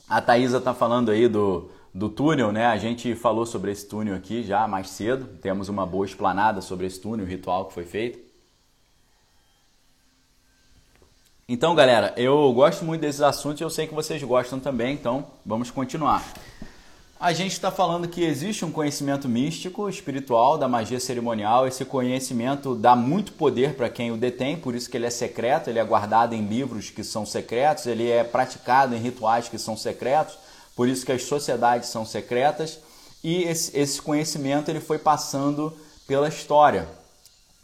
[0.09, 2.67] A Thaisa está falando aí do, do túnel, né?
[2.67, 5.27] A gente falou sobre esse túnel aqui já mais cedo.
[5.43, 8.26] Temos uma boa explanada sobre esse túnel, o ritual que foi feito.
[11.49, 15.29] Então, galera, eu gosto muito desses assuntos e eu sei que vocês gostam também, então
[15.45, 16.25] vamos continuar.
[17.21, 21.65] A gente está falando que existe um conhecimento místico, espiritual, da magia cerimonial.
[21.65, 25.71] Esse conhecimento dá muito poder para quem o detém, por isso que ele é secreto,
[25.71, 29.77] ele é guardado em livros que são secretos, ele é praticado em rituais que são
[29.77, 30.37] secretos,
[30.75, 32.81] por isso que as sociedades são secretas.
[33.23, 35.73] E esse, esse conhecimento ele foi passando
[36.09, 36.89] pela história.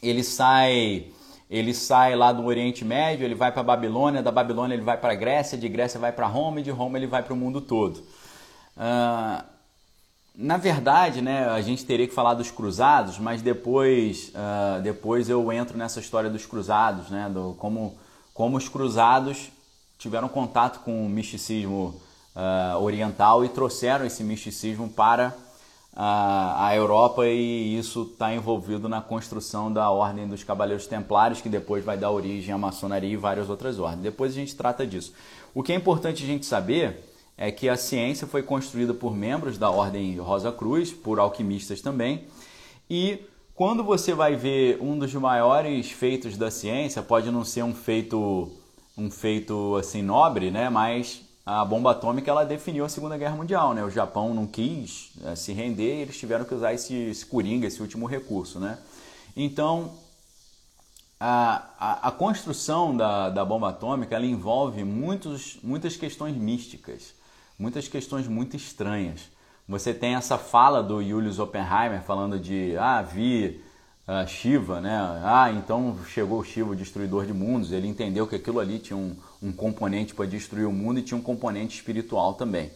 [0.00, 1.06] Ele sai,
[1.52, 4.96] ele sai lá do Oriente Médio, ele vai para a Babilônia, da Babilônia ele vai
[4.96, 7.36] para a Grécia, de Grécia vai para Roma e de Roma ele vai para o
[7.36, 7.98] mundo todo.
[8.74, 9.44] Uh,
[10.34, 15.52] na verdade, né, a gente teria que falar dos cruzados, mas depois, uh, depois eu
[15.52, 17.98] entro nessa história dos cruzados, né, do, como,
[18.32, 19.50] como os cruzados
[19.98, 22.00] tiveram contato com o misticismo
[22.34, 25.36] uh, oriental e trouxeram esse misticismo para
[25.94, 31.48] a, a Europa e isso está envolvido na construção da Ordem dos Cavaleiros Templários, que
[31.48, 34.02] depois vai dar origem à maçonaria e várias outras ordens.
[34.02, 35.12] Depois a gente trata disso.
[35.54, 37.04] O que é importante a gente saber
[37.36, 42.24] é que a ciência foi construída por membros da Ordem Rosa Cruz, por alquimistas também,
[42.88, 43.20] e
[43.54, 48.50] quando você vai ver um dos maiores feitos da ciência, pode não ser um feito
[48.96, 53.74] um feito assim nobre, né, mas a bomba atômica ela definiu a Segunda Guerra Mundial,
[53.74, 53.84] né?
[53.84, 57.66] O Japão não quis é, se render e eles tiveram que usar esse, esse coringa,
[57.66, 58.78] esse último recurso, né?
[59.36, 59.92] Então,
[61.18, 67.14] a, a, a, construção da, da bomba atômica ela envolve muitos, muitas questões místicas
[67.62, 69.30] muitas questões muito estranhas.
[69.68, 73.62] Você tem essa fala do Julius Oppenheimer falando de ah, vi
[74.12, 74.98] uh, Shiva, né?
[75.24, 77.72] Ah, então chegou o Shiva, o destruidor de mundos.
[77.72, 81.16] Ele entendeu que aquilo ali tinha um, um componente para destruir o mundo e tinha
[81.18, 82.70] um componente espiritual também.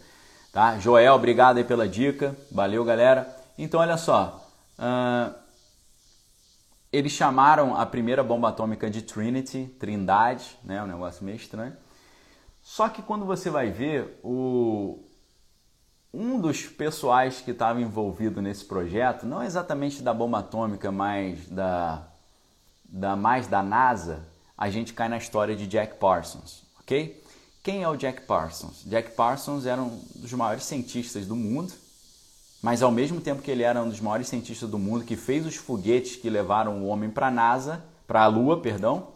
[0.52, 0.78] Tá?
[0.78, 2.36] Joel, obrigado aí pela dica.
[2.50, 3.28] Valeu, galera.
[3.58, 4.48] Então, olha só.
[4.78, 5.34] Uh,
[6.92, 10.82] eles chamaram a primeira bomba atômica de Trinity, Trindade, né?
[10.82, 11.76] Um negócio meio estranho.
[12.62, 15.05] Só que quando você vai ver, o,
[16.16, 22.08] um dos pessoais que estava envolvido nesse projeto, não exatamente da bomba atômica, mas da,
[22.84, 27.22] da mais da NASA, a gente cai na história de Jack Parsons, ok?
[27.62, 28.82] Quem é o Jack Parsons?
[28.86, 31.74] Jack Parsons era um dos maiores cientistas do mundo,
[32.62, 35.44] mas ao mesmo tempo que ele era um dos maiores cientistas do mundo, que fez
[35.44, 39.08] os foguetes que levaram o homem para a NASA, para a Lua, perdão,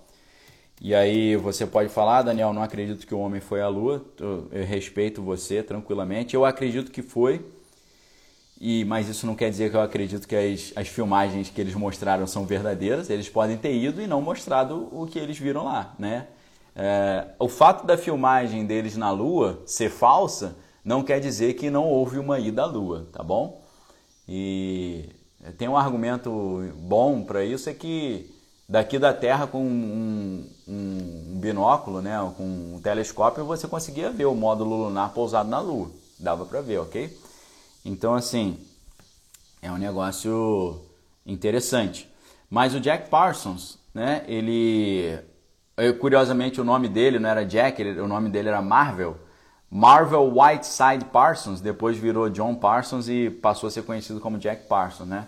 [0.81, 4.03] e aí você pode falar, Daniel, não acredito que o homem foi à Lua.
[4.18, 6.35] Eu respeito você tranquilamente.
[6.35, 7.45] Eu acredito que foi.
[8.59, 11.74] E, mas isso não quer dizer que eu acredito que as, as filmagens que eles
[11.74, 13.11] mostraram são verdadeiras.
[13.11, 16.28] Eles podem ter ido e não mostrado o que eles viram lá, né?
[16.74, 21.87] É, o fato da filmagem deles na Lua ser falsa não quer dizer que não
[21.89, 23.62] houve uma ida à Lua, tá bom?
[24.26, 25.11] E
[25.59, 28.31] tem um argumento bom para isso é que
[28.71, 32.45] daqui da Terra com um, um, binóculo, né, com
[32.77, 35.91] um telescópio, você conseguia ver o módulo lunar pousado na Lua.
[36.21, 37.18] Dava para ver, ok?
[37.85, 38.61] Então, assim,
[39.61, 40.81] é um negócio
[41.27, 42.09] interessante.
[42.49, 45.18] Mas o Jack Parsons, né, ele...
[45.99, 49.16] Curiosamente, o nome dele não era Jack, ele, o nome dele era Marvel.
[49.68, 55.09] Marvel Whiteside Parsons, depois virou John Parsons e passou a ser conhecido como Jack Parsons,
[55.09, 55.27] né?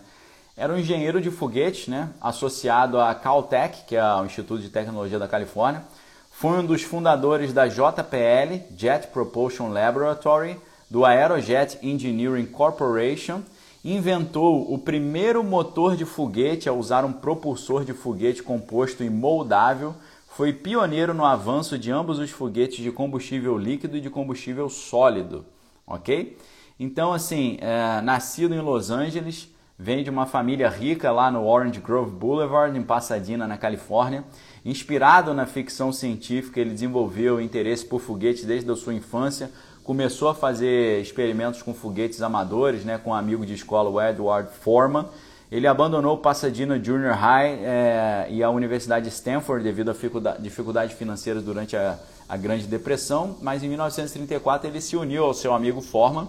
[0.54, 5.18] Era um engenheiro de foguetes, né, associado à Caltech, que é o Instituto de Tecnologia
[5.18, 5.82] da Califórnia.
[6.30, 13.40] Foi um dos fundadores da JPL, Jet Propulsion Laboratory, do Aerojet Engineering Corporation.
[13.82, 19.94] Inventou o primeiro motor de foguete a usar um propulsor de foguete composto e moldável.
[20.28, 25.46] Foi pioneiro no avanço de ambos os foguetes de combustível líquido e de combustível sólido,
[25.86, 26.36] ok?
[26.78, 29.48] Então, assim, é, nascido em Los Angeles,
[29.78, 34.22] Vem de uma família rica lá no Orange Grove Boulevard, em Pasadena, na Califórnia.
[34.64, 39.50] Inspirado na ficção científica, ele desenvolveu interesse por foguetes desde a sua infância.
[39.82, 44.50] Começou a fazer experimentos com foguetes amadores, né, com um amigo de escola, o Edward
[44.60, 45.06] Foreman.
[45.50, 51.42] Ele abandonou Pasadena Junior High é, e a Universidade de Stanford devido a dificuldades financeiras
[51.42, 51.98] durante a,
[52.28, 56.28] a Grande Depressão, mas em 1934 ele se uniu ao seu amigo Foreman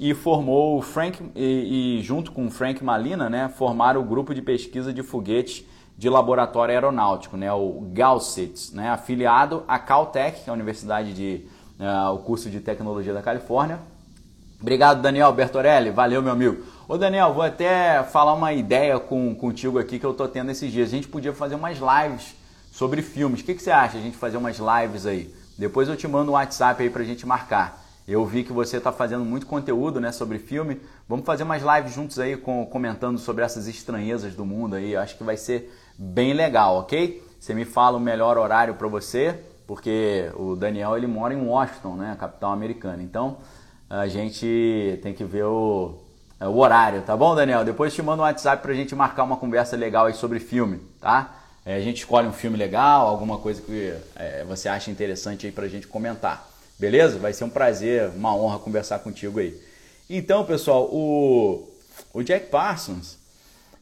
[0.00, 4.40] e formou o Frank e, e, junto com Frank Malina, né, formaram o grupo de
[4.40, 5.62] pesquisa de foguetes
[5.98, 11.44] de laboratório aeronáutico, né, o GALCIT, né, afiliado à Caltech, que é a Universidade de
[11.78, 13.78] uh, o curso de tecnologia da Califórnia.
[14.58, 16.64] Obrigado, Daniel Bertorelli, valeu meu amigo.
[16.88, 20.72] Ô Daniel, vou até falar uma ideia com, contigo aqui que eu tô tendo esses
[20.72, 20.88] dias.
[20.88, 22.34] A gente podia fazer umas lives
[22.72, 23.42] sobre filmes.
[23.42, 25.32] O que, que você acha a gente fazer umas lives aí?
[25.58, 27.79] Depois eu te mando um WhatsApp aí pra gente marcar.
[28.10, 30.80] Eu vi que você está fazendo muito conteúdo né, sobre filme.
[31.08, 34.96] Vamos fazer mais lives juntos aí com, comentando sobre essas estranhezas do mundo aí.
[34.96, 37.24] Acho que vai ser bem legal, ok?
[37.38, 41.94] Você me fala o melhor horário para você, porque o Daniel ele mora em Washington,
[41.94, 43.00] né, capital americana.
[43.00, 43.36] Então
[43.88, 45.94] a gente tem que ver o,
[46.40, 47.64] o horário, tá bom, Daniel?
[47.64, 50.80] Depois te mando um WhatsApp para a gente marcar uma conversa legal aí sobre filme,
[51.00, 51.36] tá?
[51.64, 55.52] É, a gente escolhe um filme legal, alguma coisa que é, você acha interessante aí
[55.52, 56.49] para a gente comentar.
[56.80, 57.18] Beleza?
[57.18, 59.54] Vai ser um prazer, uma honra conversar contigo aí.
[60.08, 61.68] Então, pessoal, o,
[62.14, 63.18] o Jack Parsons,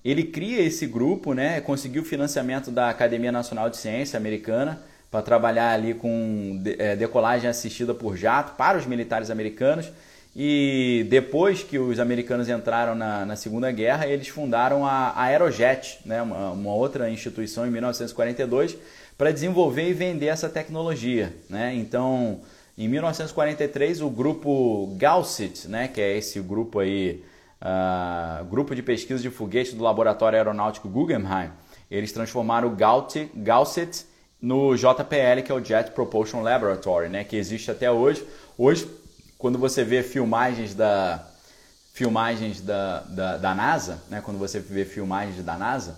[0.05, 1.61] ele cria esse grupo, né?
[1.61, 4.83] Conseguiu financiamento da Academia Nacional de Ciência Americana
[5.13, 9.93] para trabalhar ali com é, decolagem assistida por jato para os militares americanos.
[10.35, 16.21] E depois que os americanos entraram na, na Segunda Guerra, eles fundaram a Aerojet, né?
[16.21, 18.77] uma, uma outra instituição em 1942,
[19.17, 21.33] para desenvolver e vender essa tecnologia.
[21.49, 21.75] Né?
[21.77, 22.41] Então,
[22.79, 27.25] em 1943, o grupo Gaussett, né, que é esse grupo aí,
[27.61, 31.51] uh, grupo de pesquisa de foguete do Laboratório Aeronáutico Guggenheim,
[31.91, 32.77] eles transformaram o
[33.35, 34.07] Gaussett
[34.41, 38.25] no JPL, que é o Jet Propulsion Laboratory, né, que existe até hoje.
[38.57, 38.89] Hoje,
[39.37, 41.27] quando você vê filmagens da
[41.93, 45.97] filmagens da, da, da NASA, né, quando você vê filmagens da NASA,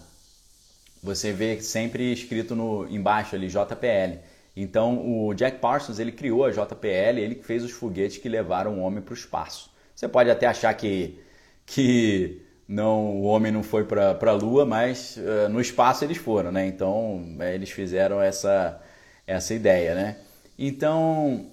[1.03, 4.19] você vê sempre escrito no embaixo ali JPL.
[4.61, 8.81] Então o Jack Parsons ele criou a JPL, ele fez os foguetes que levaram o
[8.81, 9.71] homem para o espaço.
[9.95, 11.19] Você pode até achar que,
[11.67, 16.53] que não o homem não foi para a Lua, mas uh, no espaço eles foram,
[16.53, 16.67] né?
[16.67, 18.81] Então é, eles fizeram essa,
[19.27, 20.17] essa ideia, né?
[20.59, 21.47] Então,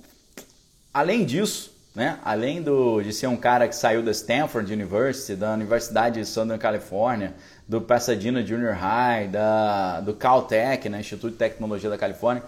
[0.93, 2.19] além disso, né?
[2.23, 6.59] Além do, de ser um cara que saiu da Stanford University, da Universidade de Southern
[6.59, 7.33] California,
[7.67, 10.99] do Pasadena Junior High, da, do Caltech, né?
[10.99, 12.43] Instituto de Tecnologia da Califórnia,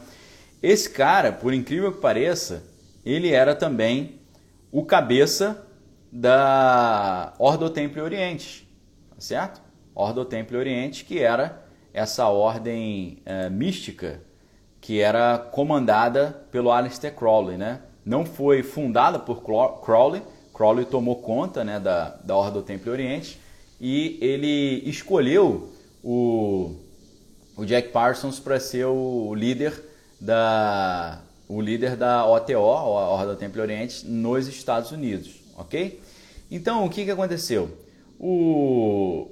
[0.61, 2.63] esse cara, por incrível que pareça,
[3.05, 4.19] ele era também
[4.71, 5.65] o cabeça
[6.11, 8.67] da Ordo Templi Oriente,
[9.09, 9.61] tá certo?
[9.95, 14.21] Ordo Templi Oriente, que era essa ordem é, mística
[14.81, 17.81] que era comandada pelo Aleister Crowley, né?
[18.05, 20.21] Não foi fundada por Crowley,
[20.53, 23.39] Crowley tomou conta né, da, da Ordem do Templo Oriente
[23.79, 25.71] e ele escolheu
[26.03, 26.75] o,
[27.55, 29.88] o Jack Parsons para ser o líder
[30.19, 35.99] da o líder da OTO, a Ordem do Templo Oriente, nos Estados Unidos, ok?
[36.51, 37.75] Então, o que, que aconteceu?
[38.19, 39.31] O,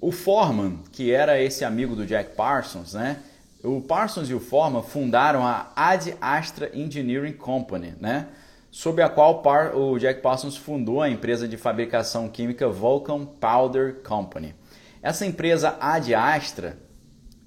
[0.00, 3.18] o Foreman, que era esse amigo do Jack Parsons, né?
[3.62, 8.28] O Parsons e o Foreman fundaram a Ad Astra Engineering Company, né?
[8.70, 9.42] sob a qual
[9.74, 14.54] o Jack Parsons fundou a empresa de fabricação química Vulcan Powder Company.
[15.02, 16.78] Essa empresa Ad Astra,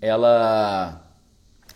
[0.02, 1.02] ela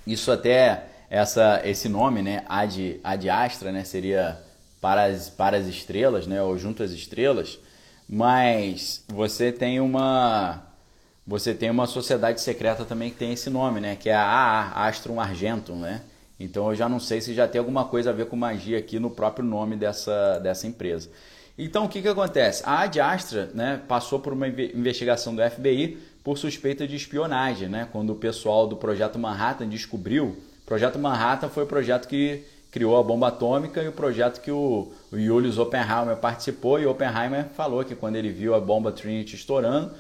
[0.05, 4.39] isso até essa esse nome, né, Ad, Ad Astra, né, seria
[4.81, 7.59] para as, para as estrelas, né, ou junto às estrelas,
[8.07, 10.63] mas você tem uma
[11.25, 14.87] você tem uma sociedade secreta também que tem esse nome, né, que é a AA,
[14.87, 16.01] Astrum Argentum, né?
[16.39, 18.99] Então eu já não sei se já tem alguma coisa a ver com magia aqui
[18.99, 21.09] no próprio nome dessa, dessa empresa.
[21.57, 22.61] Então o que, que acontece?
[22.65, 27.87] A Ad Astra né, passou por uma investigação do FBI por suspeita de espionagem, né?
[27.91, 30.37] Quando o pessoal do Projeto Manhattan descobriu.
[30.67, 34.51] O Projeto Manhattan foi o projeto que criou a bomba atômica e o projeto que
[34.51, 39.37] o, o Julius Oppenheimer participou e Oppenheimer falou que quando ele viu a bomba Trinity
[39.37, 39.93] estourando,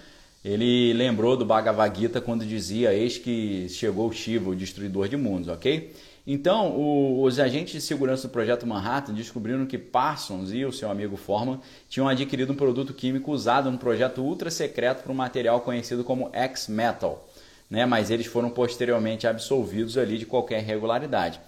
[0.43, 5.15] ele lembrou do Bhagavad Gita quando dizia eis que chegou o Shiva, o destruidor de
[5.15, 5.95] mundos, ok?
[6.27, 10.91] Então, o, os agentes de segurança do Projeto Manhattan descobriram que Parsons e o seu
[10.91, 15.61] amigo Forman tinham adquirido um produto químico usado no projeto ultra secreto para um material
[15.61, 17.25] conhecido como X-Metal,
[17.69, 17.85] né?
[17.85, 21.39] mas eles foram posteriormente absolvidos ali de qualquer irregularidade.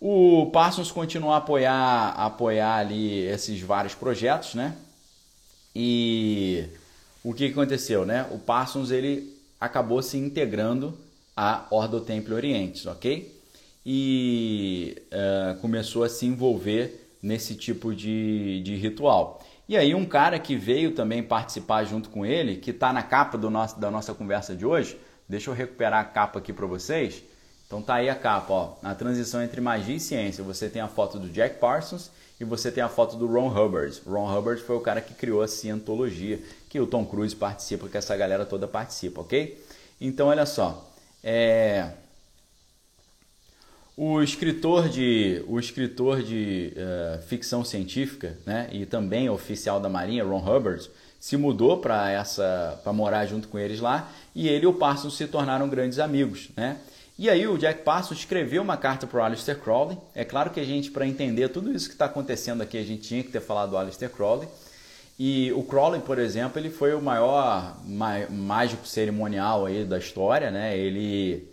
[0.00, 1.74] O Parsons continuou a apoiar,
[2.16, 4.76] a apoiar ali esses vários projetos, né?
[5.74, 6.64] E
[7.24, 8.26] o que aconteceu, né?
[8.30, 10.96] O Parsons ele acabou se integrando
[11.36, 13.38] à Ordo Templi Orientes, ok?
[13.90, 19.42] e uh, começou a se envolver nesse tipo de, de ritual.
[19.66, 23.38] E aí um cara que veio também participar junto com ele, que está na capa
[23.38, 24.98] do nosso, da nossa conversa de hoje,
[25.28, 27.22] deixa eu recuperar a capa aqui para vocês.
[27.66, 30.42] Então tá aí a capa, ó, na transição entre magia e ciência.
[30.42, 32.10] Você tem a foto do Jack Parsons
[32.40, 34.00] e você tem a foto do Ron Hubbard.
[34.06, 37.98] Ron Hubbard foi o cara que criou a cientologia, que o Tom Cruise participa, que
[37.98, 39.62] essa galera toda participa, ok?
[40.00, 40.90] Então olha só,
[41.22, 41.90] é...
[44.00, 50.24] O escritor de, o escritor de uh, ficção científica né, e também oficial da Marinha,
[50.24, 50.88] Ron Hubbard,
[51.18, 55.16] se mudou para essa para morar junto com eles lá e ele e o Parsons
[55.16, 56.50] se tornaram grandes amigos.
[56.56, 56.76] Né?
[57.18, 59.98] E aí o Jack Parsons escreveu uma carta para o Aleister Crowley.
[60.14, 63.02] É claro que a gente, para entender tudo isso que está acontecendo aqui, a gente
[63.02, 64.48] tinha que ter falado do Aleister Crowley.
[65.18, 67.76] E o Crowley, por exemplo, ele foi o maior
[68.30, 70.48] mágico cerimonial aí da história.
[70.50, 70.78] Né?
[70.78, 71.48] Ele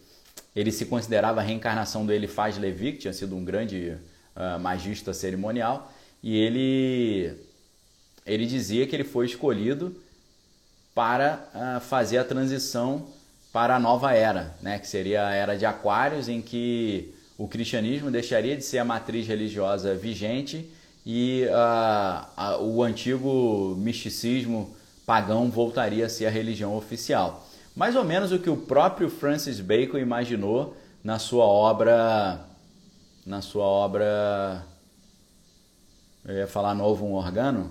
[0.56, 3.98] ele se considerava a reencarnação do Eliphaz Levi, que tinha sido um grande
[4.36, 5.92] uh, magista cerimonial,
[6.24, 7.34] e ele,
[8.26, 9.96] ele dizia que ele foi escolhido
[10.94, 13.08] para uh, fazer a transição
[13.52, 14.80] para a nova era, né?
[14.80, 19.28] que seria a era de Aquários, em que o cristianismo deixaria de ser a matriz
[19.28, 20.70] religiosa vigente
[21.06, 28.32] e uh, o antigo misticismo pagão voltaria a ser a religião oficial mais ou menos
[28.32, 32.40] o que o próprio Francis Bacon imaginou na sua obra
[33.24, 34.66] na sua obra
[36.28, 37.70] eu ia falar novo um organo,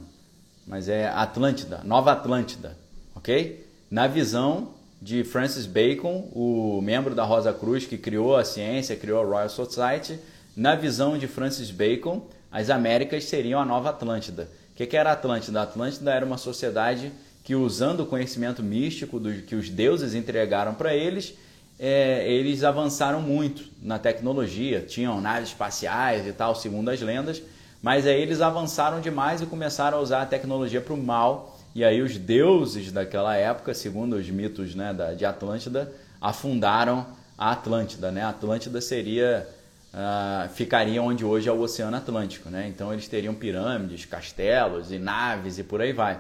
[0.67, 2.77] mas é Atlântida, Nova Atlântida,
[3.15, 3.67] ok?
[3.91, 9.21] Na visão de Francis Bacon, o membro da Rosa Cruz que criou a ciência, criou
[9.21, 10.19] a Royal Society,
[10.57, 14.49] na visão de Francis Bacon, as Américas seriam a Nova Atlântida.
[14.73, 15.61] O que, era a Atlântida?
[15.61, 17.13] A Atlântida era uma sociedade
[17.43, 21.35] que usando o conhecimento místico do, que os deuses entregaram para eles,
[21.79, 27.43] é, eles avançaram muito na tecnologia, tinham naves espaciais e tal, segundo as lendas,
[27.85, 31.85] mas aí eles avançaram demais e começaram a usar a tecnologia para o mal, e
[31.85, 37.07] aí os deuses daquela época, segundo os mitos né, de Atlântida, afundaram
[37.37, 38.11] a Atlântida.
[38.11, 38.23] Né?
[38.23, 39.47] A Atlântida seria
[39.95, 42.51] Uh, ficaria onde hoje é o Oceano Atlântico.
[42.51, 42.67] Né?
[42.67, 46.19] Então eles teriam pirâmides, castelos e naves e por aí vai.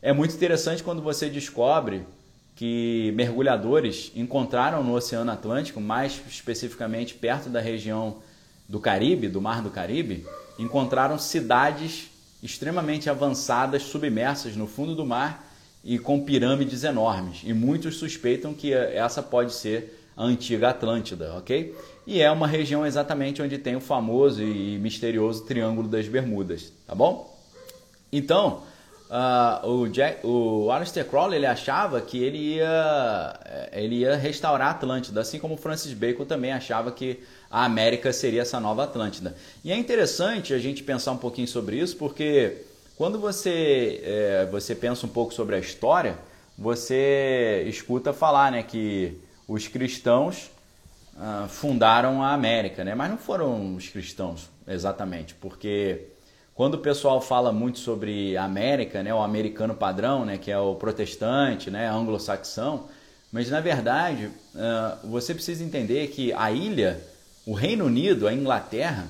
[0.00, 2.06] É muito interessante quando você descobre
[2.54, 8.18] que mergulhadores encontraram no Oceano Atlântico, mais especificamente perto da região
[8.68, 10.24] do Caribe, do Mar do Caribe,
[10.58, 12.10] encontraram cidades
[12.42, 15.48] extremamente avançadas, submersas no fundo do mar
[15.84, 17.40] e com pirâmides enormes.
[17.44, 21.74] E muitos suspeitam que essa pode ser a antiga Atlântida, ok?
[22.06, 26.94] E é uma região exatamente onde tem o famoso e misterioso Triângulo das Bermudas, tá
[26.94, 27.38] bom?
[28.12, 28.62] Então,
[29.10, 34.68] uh, o, Jack, o Aleister Crowley ele achava que ele ia, eh, ele ia restaurar
[34.68, 39.34] a Atlântida, assim como Francis Bacon também achava que a América seria essa nova Atlântida.
[39.64, 42.62] E é interessante a gente pensar um pouquinho sobre isso, porque
[42.96, 46.16] quando você, é, você pensa um pouco sobre a história,
[46.56, 50.50] você escuta falar né, que os cristãos
[51.14, 52.94] uh, fundaram a América, né?
[52.94, 56.08] mas não foram os cristãos exatamente, porque
[56.58, 60.74] quando o pessoal fala muito sobre América, né, o americano padrão, né, que é o
[60.74, 62.88] protestante, né, anglo-saxão,
[63.30, 67.00] mas na verdade uh, você precisa entender que a ilha,
[67.46, 69.06] o Reino Unido, a Inglaterra,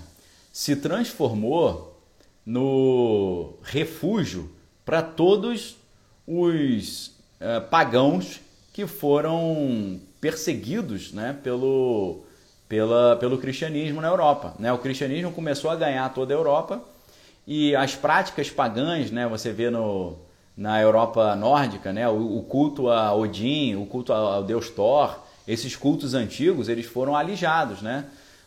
[0.52, 1.98] se transformou
[2.44, 4.50] no refúgio
[4.84, 5.78] para todos
[6.26, 8.42] os uh, pagãos
[8.74, 12.24] que foram perseguidos né, pelo,
[12.68, 14.54] pela, pelo cristianismo na Europa.
[14.58, 14.70] Né?
[14.70, 16.97] O cristianismo começou a ganhar toda a Europa
[17.50, 20.18] e as práticas pagãs, né, você vê no,
[20.54, 25.74] na Europa nórdica, né, o, o culto a Odin, o culto ao deus Thor, esses
[25.74, 28.04] cultos antigos, eles foram alijados, né?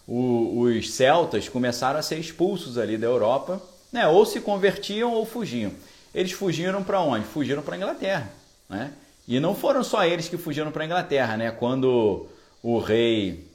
[0.07, 3.59] O, os celtas começaram a ser expulsos ali da Europa,
[3.91, 4.07] né?
[4.07, 5.71] Ou se convertiam ou fugiam.
[6.13, 7.25] Eles fugiram para onde?
[7.25, 8.31] Fugiram para a Inglaterra,
[8.69, 8.93] né?
[9.27, 11.49] E não foram só eles que fugiram para a Inglaterra, né?
[11.49, 12.27] Quando
[12.61, 13.47] o rei,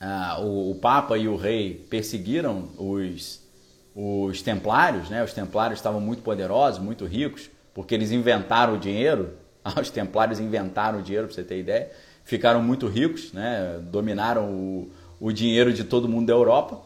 [0.00, 3.43] ah, o, o Papa e o rei perseguiram os
[3.94, 5.22] os templários, né?
[5.22, 9.34] Os templários estavam muito poderosos, muito ricos, porque eles inventaram o dinheiro.
[9.80, 11.90] Os templários inventaram o dinheiro, para você ter ideia.
[12.24, 13.80] Ficaram muito ricos, né?
[13.90, 14.90] Dominaram o,
[15.20, 16.82] o dinheiro de todo mundo da Europa.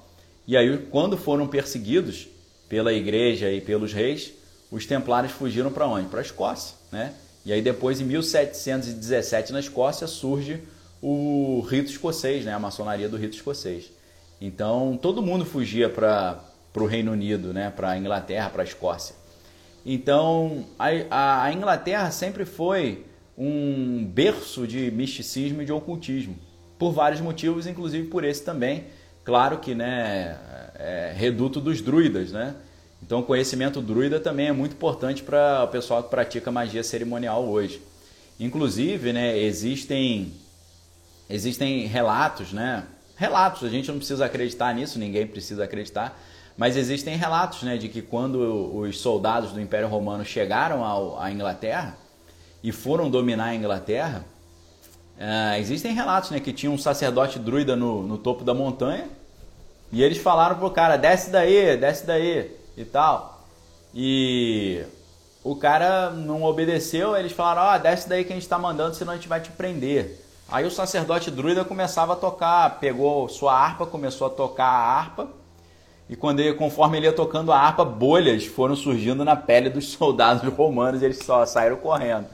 [0.46, 2.28] E aí, quando foram perseguidos
[2.68, 4.32] pela igreja e pelos reis,
[4.70, 6.08] os templários fugiram para onde?
[6.08, 7.14] Para a Escócia, né?
[7.44, 10.60] E aí depois, em 1717, na Escócia, surge
[11.00, 12.52] o rito escocês, né?
[12.52, 13.90] A maçonaria do rito escocês.
[14.40, 16.44] Então, todo mundo fugia para
[16.78, 17.72] para o Reino Unido, né?
[17.74, 19.16] para a Inglaterra, para a Escócia.
[19.84, 23.04] Então, a, a, Inglaterra sempre foi
[23.36, 26.36] um berço de misticismo e de ocultismo,
[26.78, 28.84] por vários motivos, inclusive por esse também.
[29.24, 30.38] Claro que né,
[30.76, 32.54] é reduto dos druidas, né?
[33.02, 37.44] Então, o conhecimento druida também é muito importante para o pessoal que pratica magia cerimonial
[37.44, 37.80] hoje.
[38.38, 40.32] Inclusive, né, existem,
[41.28, 42.84] existem relatos, né?
[43.16, 46.20] Relatos, a gente não precisa acreditar nisso, ninguém precisa acreditar,
[46.58, 51.30] mas existem relatos né, de que quando os soldados do Império Romano chegaram ao, à
[51.30, 51.96] Inglaterra
[52.64, 54.24] e foram dominar a Inglaterra,
[55.16, 59.08] uh, existem relatos né, que tinha um sacerdote druida no, no topo da montanha
[59.92, 63.40] e eles falaram pro cara, desce daí, desce daí e tal.
[63.94, 64.84] E
[65.44, 68.96] o cara não obedeceu, eles falaram, ó, oh, desce daí que a gente está mandando,
[68.96, 70.24] senão a gente vai te prender.
[70.48, 75.37] Aí o sacerdote druida começava a tocar, pegou sua harpa, começou a tocar a harpa
[76.10, 79.88] e quando ele, conforme ele ia tocando a harpa, bolhas foram surgindo na pele dos
[79.92, 82.26] soldados romanos e eles só saíram correndo.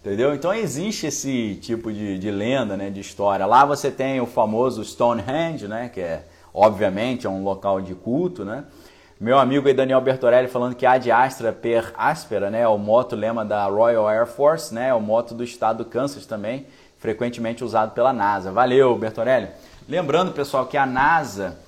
[0.00, 0.34] Entendeu?
[0.34, 3.44] Então existe esse tipo de, de lenda, né, de história.
[3.44, 6.24] Lá você tem o famoso Stonehenge, né, que é
[6.54, 8.64] obviamente é um local de culto, né?
[9.20, 13.16] Meu amigo aí Daniel Bertorelli falando que Ad Astra per Aspera, né, é o moto
[13.16, 16.66] lema da Royal Air Force, né, é o moto do estado do Kansas também,
[16.98, 18.52] frequentemente usado pela NASA.
[18.52, 19.48] Valeu, Bertorelli.
[19.88, 21.58] Lembrando, pessoal, que a NASA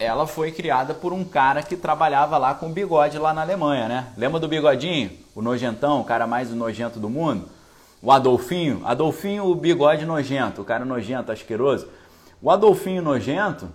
[0.00, 4.06] ela foi criada por um cara que trabalhava lá com bigode lá na Alemanha, né?
[4.16, 5.10] Lembra do bigodinho?
[5.34, 7.46] O nojentão, o cara mais nojento do mundo?
[8.00, 8.80] O Adolfinho?
[8.86, 11.86] Adolfinho, o bigode nojento, o cara nojento, asqueroso.
[12.40, 13.68] O Adolfinho nojento,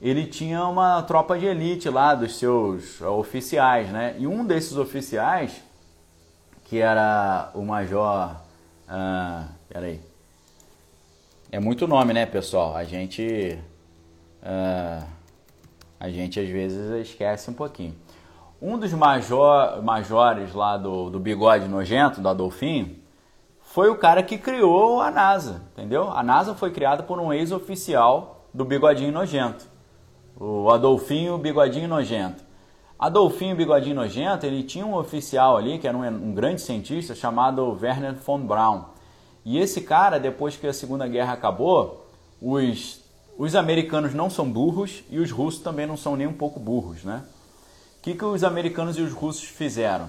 [0.00, 4.16] ele tinha uma tropa de elite lá dos seus oficiais, né?
[4.18, 5.60] E um desses oficiais,
[6.64, 8.34] que era o major...
[8.88, 10.00] Ah, peraí.
[11.52, 12.74] É muito nome, né, pessoal?
[12.74, 13.58] A gente...
[14.42, 15.02] Ah,
[15.98, 17.94] a gente às vezes esquece um pouquinho.
[18.60, 22.96] Um dos major, majores lá do, do bigode nojento, do Adolfinho,
[23.60, 26.10] foi o cara que criou a NASA, entendeu?
[26.10, 29.66] A NASA foi criada por um ex-oficial do bigodinho nojento,
[30.38, 32.44] o Adolfinho Bigodinho Nojento.
[32.98, 37.76] Adolfinho Bigodinho Nojento, ele tinha um oficial ali, que era um, um grande cientista, chamado
[37.80, 38.84] Werner von Braun.
[39.44, 42.06] E esse cara, depois que a Segunda Guerra acabou,
[42.40, 43.02] os
[43.38, 47.04] os americanos não são burros e os russos também não são nem um pouco burros,
[47.04, 47.22] né?
[47.98, 50.08] O que, que os americanos e os russos fizeram?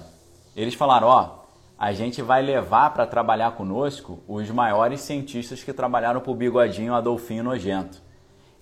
[0.56, 1.38] Eles falaram, ó,
[1.78, 6.94] a gente vai levar para trabalhar conosco os maiores cientistas que trabalharam para o bigodinho
[6.94, 8.00] Adolfinho Nojento.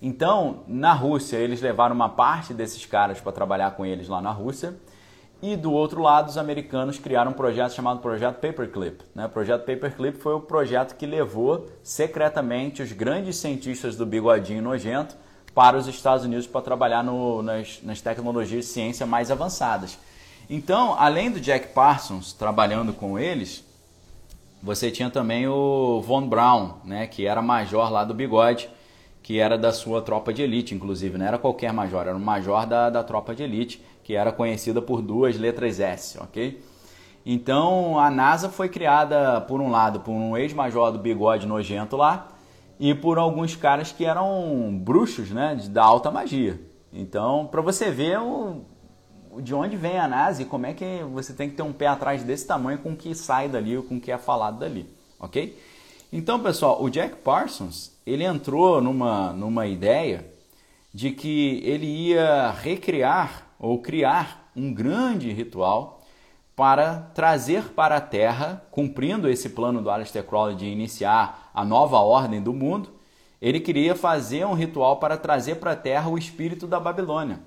[0.01, 4.31] Então, na Rússia, eles levaram uma parte desses caras para trabalhar com eles lá na
[4.31, 4.75] Rússia
[5.41, 9.03] e do outro lado, os americanos criaram um projeto chamado Projeto Paperclip.
[9.13, 9.25] Né?
[9.27, 15.15] O Projeto Paperclip foi o projeto que levou secretamente os grandes cientistas do bigodinho nojento
[15.53, 19.99] para os Estados Unidos para trabalhar no, nas, nas tecnologias de ciência mais avançadas.
[20.49, 23.63] Então, além do Jack Parsons trabalhando com eles,
[24.61, 28.69] você tinha também o Von Braun, né, que era major lá do bigode,
[29.21, 32.65] que era da sua tropa de elite, inclusive, não era qualquer major, era um major
[32.65, 36.63] da, da tropa de elite, que era conhecida por duas letras S, ok?
[37.25, 42.29] Então a NASA foi criada, por um lado, por um ex-major do bigode nojento lá
[42.79, 46.57] e por alguns caras que eram bruxos, né, da alta magia.
[46.93, 48.61] Então, para você ver o,
[49.41, 51.87] de onde vem a NASA e como é que você tem que ter um pé
[51.87, 54.89] atrás desse tamanho com o que sai dali ou com o que é falado dali,
[55.19, 55.61] ok?
[56.13, 60.25] Então, pessoal, o Jack Parsons ele entrou numa, numa ideia
[60.93, 66.01] de que ele ia recriar ou criar um grande ritual
[66.55, 71.99] para trazer para a Terra, cumprindo esse plano do Aleister Crowley de iniciar a nova
[71.99, 72.89] ordem do mundo,
[73.39, 77.39] ele queria fazer um ritual para trazer para a Terra o espírito da Babilônia.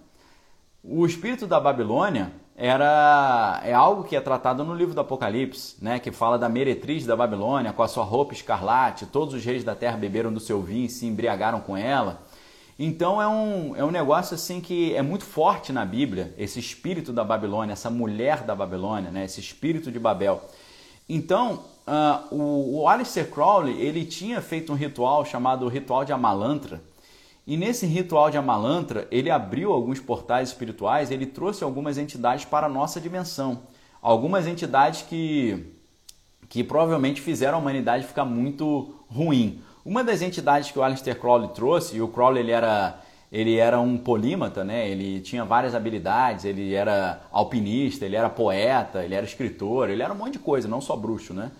[0.82, 5.98] O espírito da Babilônia era é algo que é tratado no livro do Apocalipse, né,
[5.98, 9.74] que fala da meretriz da Babilônia com a sua roupa escarlate, todos os reis da
[9.74, 12.22] terra beberam do seu vinho e se embriagaram com ela.
[12.82, 17.12] Então é um, é um negócio assim que é muito forte na Bíblia, esse espírito
[17.12, 19.26] da Babilônia, essa mulher da Babilônia, né?
[19.26, 20.40] esse espírito de Babel.
[21.06, 26.82] Então, uh, o, o Aleister Crowley, ele tinha feito um ritual chamado Ritual de Amalantra,
[27.46, 32.66] e nesse ritual de Amalantra, ele abriu alguns portais espirituais, ele trouxe algumas entidades para
[32.66, 33.60] a nossa dimensão.
[34.00, 35.66] Algumas entidades que,
[36.48, 39.60] que provavelmente fizeram a humanidade ficar muito ruim.
[39.84, 43.00] Uma das entidades que o Aleister Crowley trouxe, e o Crowley ele era,
[43.32, 44.88] ele era um polímata, né?
[44.88, 50.12] ele tinha várias habilidades, ele era alpinista, ele era poeta, ele era escritor, ele era
[50.12, 51.32] um monte de coisa, não só bruxo.
[51.32, 51.50] Né?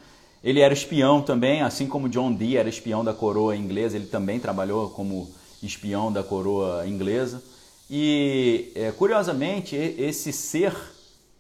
[0.45, 4.39] Ele era espião também, assim como John Dee era espião da coroa inglesa, ele também
[4.39, 5.31] trabalhou como
[5.63, 7.43] espião da coroa inglesa.
[7.89, 10.75] E é, curiosamente, esse ser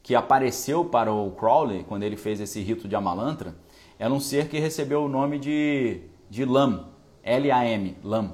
[0.03, 3.55] que apareceu para o Crowley quando ele fez esse rito de Amalantra
[3.99, 6.01] era um ser que recebeu o nome de
[6.31, 6.87] de LAM,
[7.22, 8.33] L-A-M, LAM.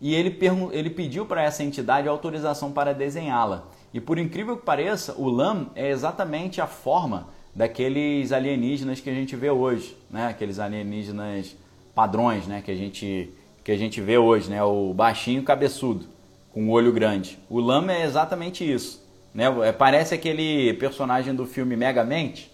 [0.00, 0.36] E ele,
[0.72, 3.68] ele pediu para essa entidade autorização para desenhá-la.
[3.94, 9.14] E por incrível que pareça, o LAM é exatamente a forma daqueles alienígenas que a
[9.14, 10.28] gente vê hoje, né?
[10.28, 11.56] Aqueles alienígenas
[11.94, 12.62] padrões, né?
[12.62, 13.30] Que a gente
[13.64, 14.62] que a gente vê hoje, né?
[14.62, 16.06] O baixinho cabeçudo
[16.52, 17.38] com o olho grande.
[17.50, 19.44] O LAM é exatamente isso, né?
[19.66, 22.50] É, parece aquele personagem do filme Megamente,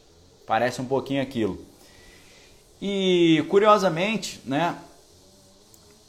[0.46, 1.58] parece um pouquinho aquilo.
[2.86, 4.76] E curiosamente, né,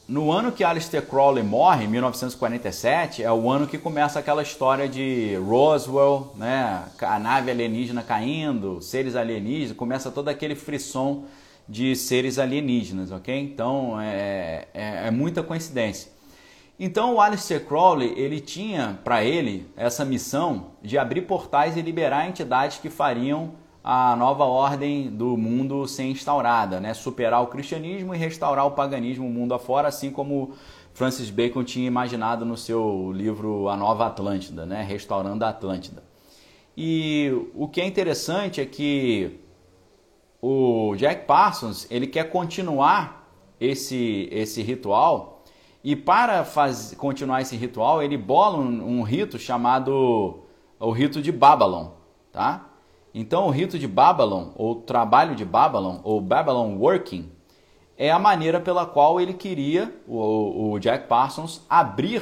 [0.09, 5.37] no ano que Aleister Crowley morre, 1947, é o ano que começa aquela história de
[5.37, 11.23] Roswell, né, a nave alienígena caindo, seres alienígenas, começa todo aquele frisson
[11.65, 13.33] de seres alienígenas, ok?
[13.39, 16.11] Então é, é, é muita coincidência.
[16.77, 22.27] Então o Aleister Crowley ele tinha para ele essa missão de abrir portais e liberar
[22.27, 23.53] entidades que fariam
[23.87, 26.91] a nova ordem do mundo ser instaurada, né?
[26.95, 30.53] superar o cristianismo e restaurar o paganismo mundo afora, assim como
[30.91, 34.81] Francis Bacon tinha imaginado no seu livro A Nova Atlântida, né?
[34.81, 36.03] restaurando a Atlântida.
[36.75, 39.39] E o que é interessante é que
[40.41, 43.29] o Jack Parsons ele quer continuar
[43.59, 45.43] esse, esse ritual
[45.83, 50.39] e para faz, continuar esse ritual ele bola um, um rito chamado
[50.79, 51.89] o rito de Babylon,
[52.31, 52.64] tá?
[53.17, 57.31] Então, o rito de Babylon, ou trabalho de Babylon, ou Babylon Working,
[57.97, 62.21] é a maneira pela qual ele queria, o, o Jack Parsons, abrir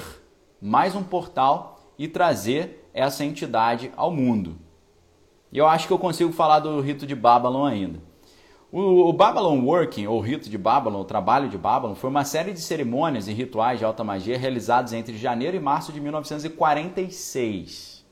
[0.61, 4.55] mais um portal e trazer essa entidade ao mundo.
[5.51, 7.99] E eu acho que eu consigo falar do rito de Babylon ainda.
[8.71, 12.53] O, o Babylon Working, ou rito de Babylon, o trabalho de Babylon, foi uma série
[12.53, 18.05] de cerimônias e rituais de alta magia realizados entre janeiro e março de 1946.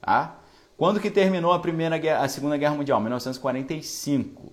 [0.00, 0.38] Tá?
[0.76, 3.00] Quando que terminou a primeira a Segunda Guerra Mundial?
[3.00, 4.52] 1945.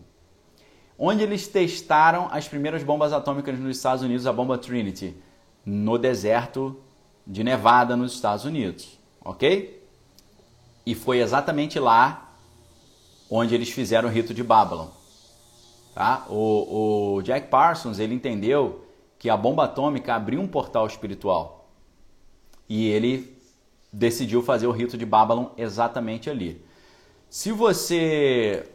[0.97, 5.15] Onde eles testaram as primeiras bombas atômicas nos Estados Unidos, a bomba Trinity,
[5.65, 6.79] no deserto
[7.25, 9.83] de Nevada, nos Estados Unidos, ok?
[10.85, 12.35] E foi exatamente lá
[13.29, 14.87] onde eles fizeram o rito de Babylon.
[15.95, 16.25] Tá?
[16.29, 18.85] O, o Jack Parsons ele entendeu
[19.17, 21.69] que a bomba atômica abriu um portal espiritual
[22.67, 23.40] e ele
[23.91, 26.63] decidiu fazer o rito de Babylon exatamente ali.
[27.29, 28.65] Se você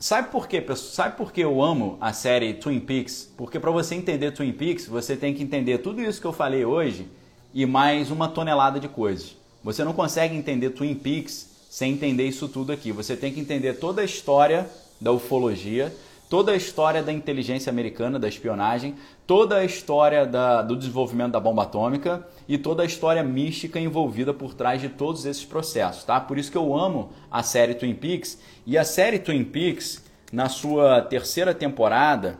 [0.00, 0.92] Sabe por quê, pessoal?
[0.92, 3.32] Sabe por que eu amo a série Twin Peaks?
[3.36, 6.64] Porque para você entender Twin Peaks, você tem que entender tudo isso que eu falei
[6.64, 7.08] hoje
[7.52, 9.36] e mais uma tonelada de coisas.
[9.64, 12.92] Você não consegue entender Twin Peaks sem entender isso tudo aqui.
[12.92, 15.92] Você tem que entender toda a história da ufologia,
[16.28, 18.94] toda a história da inteligência americana, da espionagem,
[19.26, 24.34] toda a história da, do desenvolvimento da bomba atômica e toda a história mística envolvida
[24.34, 26.20] por trás de todos esses processos, tá?
[26.20, 30.48] Por isso que eu amo a série Twin Peaks e a série Twin Peaks na
[30.48, 32.38] sua terceira temporada,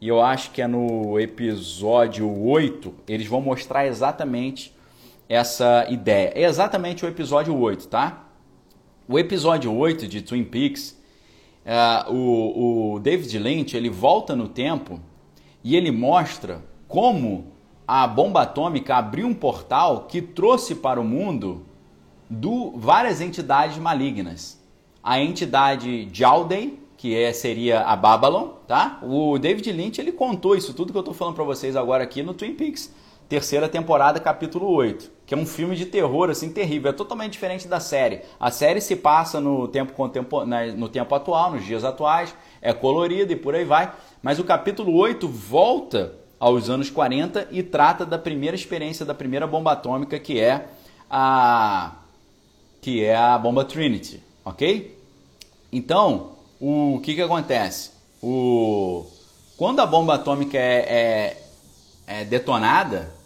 [0.00, 4.74] e eu acho que é no episódio 8, eles vão mostrar exatamente
[5.28, 6.32] essa ideia.
[6.34, 8.26] É exatamente o episódio 8, tá?
[9.08, 10.99] O episódio 8 de Twin Peaks
[11.70, 15.00] uh, o, o David Lynch ele volta no tempo
[15.62, 17.52] e ele mostra como
[17.86, 21.64] a bomba atômica abriu um portal que trouxe para o mundo
[22.28, 24.60] do, várias entidades malignas.
[25.02, 28.98] A entidade Jaldei, que é, seria a Babylon, tá?
[29.02, 32.22] O David Lynch ele contou isso tudo que eu estou falando para vocês agora aqui
[32.22, 32.92] no Twin Peaks
[33.30, 37.68] terceira temporada, capítulo 8, que é um filme de terror assim terrível, é totalmente diferente
[37.68, 38.22] da série.
[38.40, 40.44] A série se passa no tempo contempo...
[40.44, 44.92] no tempo atual, nos dias atuais, é colorida e por aí vai, mas o capítulo
[44.92, 50.40] 8 volta aos anos 40 e trata da primeira experiência da primeira bomba atômica, que
[50.40, 50.66] é
[51.08, 51.92] a
[52.82, 54.98] que é a bomba Trinity, OK?
[55.70, 57.92] Então, o que que acontece?
[58.20, 59.06] O
[59.56, 61.36] quando a bomba atômica é,
[62.08, 63.19] é, é detonada,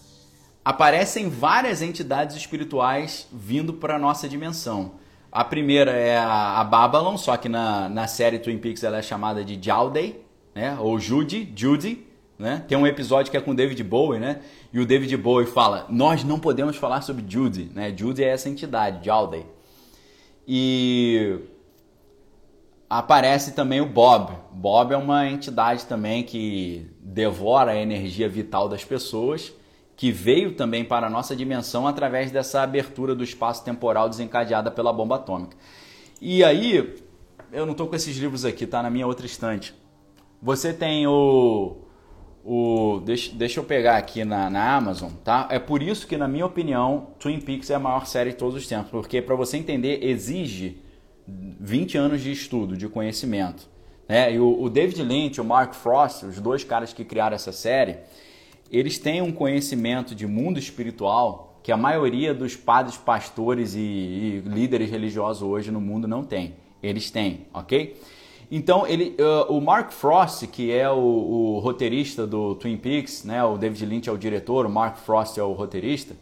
[0.65, 4.93] aparecem várias entidades espirituais vindo para a nossa dimensão.
[5.31, 9.03] A primeira é a, a Babylon, só que na, na série Twin Peaks ela é
[9.03, 10.77] chamada de Jaldei, né?
[10.81, 12.07] ou Judy, Judy.
[12.39, 12.65] Né?
[12.67, 14.41] Tem um episódio que é com David Bowie, né?
[14.73, 17.95] E o David Bowie fala: Nós não podemos falar sobre Judy, né?
[17.97, 19.47] Judy é essa entidade, Jaldei.
[20.47, 21.39] E
[22.91, 24.37] aparece também o Bob.
[24.51, 29.53] Bob é uma entidade também que devora a energia vital das pessoas
[29.97, 34.93] que veio também para a nossa dimensão através dessa abertura do espaço temporal desencadeada pela
[34.93, 35.57] bomba atômica.
[36.21, 36.97] E aí,
[37.53, 39.75] eu não estou com esses livros aqui, tá na minha outra estante.
[40.43, 41.77] Você tem o.
[42.45, 45.49] o deixa, deixa eu pegar aqui na, na Amazon, tá?
[45.51, 48.57] É por isso que, na minha opinião, Twin Peaks é a maior série de todos
[48.57, 50.83] os tempos, porque para você entender, exige
[51.27, 53.69] 20 anos de estudo, de conhecimento.
[54.09, 54.35] Né?
[54.35, 57.99] E o, o David Lynch, o Mark Frost, os dois caras que criaram essa série,
[58.75, 64.43] eles têm um conhecimento de mundo espiritual que a maioria dos padres, pastores e, e
[64.45, 66.57] líderes religiosos hoje no mundo não tem.
[66.83, 67.97] Eles têm, ok?
[68.51, 73.43] Então, ele, uh, o Mark Frost, que é o, o, roteirista do Twin Peaks, né,
[73.45, 76.15] o David Lynch é o diretor, o Mark Frost é o roteirista,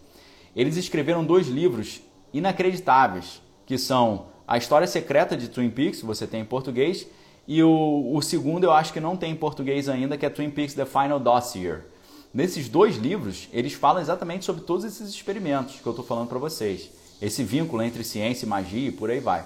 [0.54, 6.42] eles escreveram dois livros inacreditáveis, que são A História Secreta de Twin Peaks, você tem
[6.42, 7.08] em português,
[7.48, 10.50] e o, o segundo eu acho que não tem em português ainda, que é Twin
[10.50, 11.91] Peaks The Final Dossier.
[12.34, 16.38] Nesses dois livros, eles falam exatamente sobre todos esses experimentos que eu estou falando para
[16.38, 16.90] vocês.
[17.20, 19.44] Esse vínculo entre ciência e magia e por aí vai.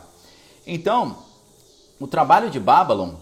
[0.65, 1.19] Então,
[1.99, 3.15] o trabalho de Babylon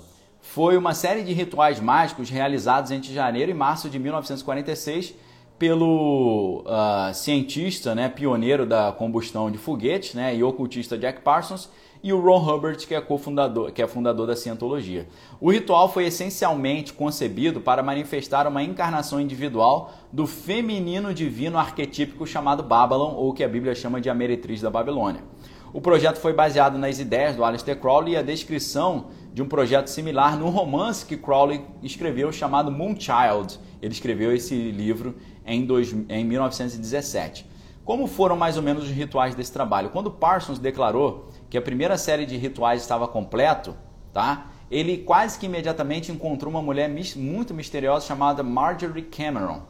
[0.42, 5.14] foi uma série de rituais mágicos realizados entre janeiro e março de 1946
[5.58, 11.70] pelo uh, cientista, né, pioneiro da combustão de foguetes, né, e ocultista Jack Parsons
[12.04, 15.08] e o Ron Hubbard, que é cofundador, que é fundador da cientologia.
[15.40, 22.62] O ritual foi essencialmente concebido para manifestar uma encarnação individual do feminino divino arquetípico chamado
[22.62, 25.22] Babylon, ou que a Bíblia chama de a meretriz da Babilônia.
[25.72, 29.88] O projeto foi baseado nas ideias do Aleister Crowley e a descrição de um projeto
[29.88, 33.58] similar no romance que Crowley escreveu chamado Moonchild.
[33.80, 35.14] Ele escreveu esse livro
[35.46, 37.46] em, dois, em 1917.
[37.82, 39.90] Como foram mais ou menos os rituais desse trabalho?
[39.90, 43.76] Quando Parsons declarou que a primeira série de rituais estava completo,
[44.12, 44.46] tá?
[44.68, 49.62] Ele quase que imediatamente encontrou uma mulher muito misteriosa chamada Marjorie Cameron.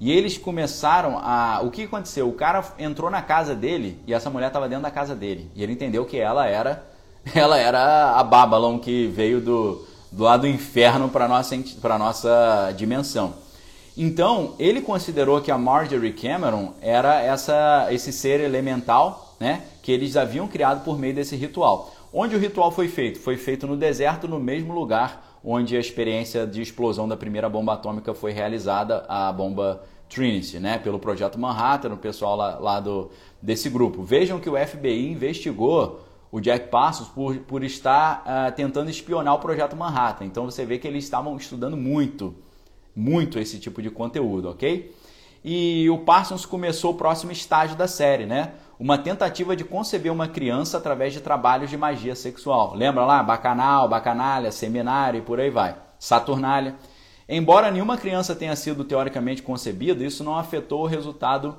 [0.00, 1.60] E eles começaram a.
[1.62, 2.28] O que aconteceu?
[2.28, 5.48] O cara entrou na casa dele e essa mulher estava dentro da casa dele.
[5.54, 6.84] E ele entendeu que ela era
[7.32, 12.74] ela era a Babylon que veio do, do lado do inferno para nossa para nossa
[12.76, 13.34] dimensão.
[13.96, 19.62] Então ele considerou que a Marjorie Cameron era essa esse ser elemental, né?
[19.88, 21.90] Que eles haviam criado por meio desse ritual.
[22.12, 23.18] Onde o ritual foi feito?
[23.18, 27.72] Foi feito no deserto, no mesmo lugar onde a experiência de explosão da primeira bomba
[27.72, 33.10] atômica foi realizada, a bomba Trinity, né, pelo projeto Manhattan, o pessoal lá, lá do,
[33.40, 34.02] desse grupo.
[34.02, 39.38] Vejam que o FBI investigou o Jack Passos por, por estar uh, tentando espionar o
[39.38, 40.26] projeto Manhattan.
[40.26, 42.34] Então você vê que eles estavam estudando muito,
[42.94, 44.94] muito esse tipo de conteúdo, ok?
[45.42, 48.52] E o Parsons começou o próximo estágio da série, né?
[48.78, 52.74] Uma tentativa de conceber uma criança através de trabalhos de magia sexual.
[52.74, 53.22] Lembra lá?
[53.22, 55.76] Bacanal, bacanalha, seminário e por aí vai.
[55.98, 56.76] Saturnália.
[57.28, 61.58] Embora nenhuma criança tenha sido teoricamente concebida, isso não afetou o resultado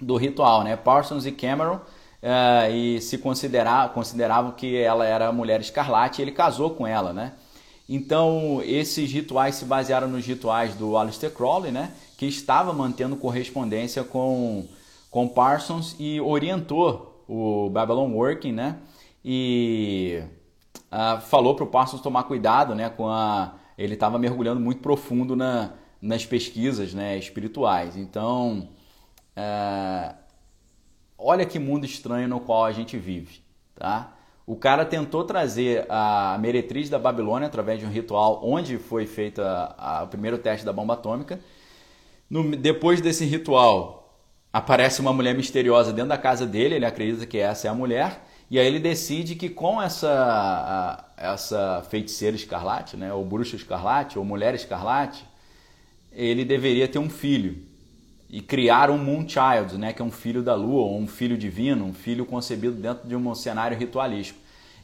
[0.00, 0.64] do ritual.
[0.64, 0.74] Né?
[0.74, 6.24] Parsons e Cameron uh, e se considera, consideravam que ela era a mulher escarlate e
[6.24, 7.12] ele casou com ela.
[7.12, 7.32] Né?
[7.88, 14.04] Então, esses rituais se basearam nos rituais do Aleister Crowley, né, que estava mantendo correspondência
[14.04, 14.66] com,
[15.10, 18.78] com Parsons e orientou o Babylon Working, né,
[19.24, 20.22] e
[20.92, 25.36] uh, falou para o Parsons tomar cuidado, né, com a ele estava mergulhando muito profundo
[25.36, 27.96] na, nas pesquisas, né, espirituais.
[27.96, 28.68] Então,
[29.36, 30.14] uh,
[31.16, 33.40] olha que mundo estranho no qual a gente vive,
[33.76, 34.14] tá?
[34.44, 39.42] O cara tentou trazer a meretriz da Babilônia através de um ritual onde foi feito
[39.42, 41.38] o primeiro teste da bomba atômica.
[42.30, 43.97] No, depois desse ritual,
[44.52, 48.24] aparece uma mulher misteriosa dentro da casa dele, ele acredita que essa é a mulher,
[48.50, 54.24] e aí ele decide que com essa, essa feiticeira escarlate, né, ou bruxa escarlate, ou
[54.24, 55.24] mulher escarlate,
[56.10, 57.58] ele deveria ter um filho
[58.30, 61.84] e criar um Moonchild, né, que é um filho da lua, ou um filho divino,
[61.84, 64.38] um filho concebido dentro de um cenário ritualístico.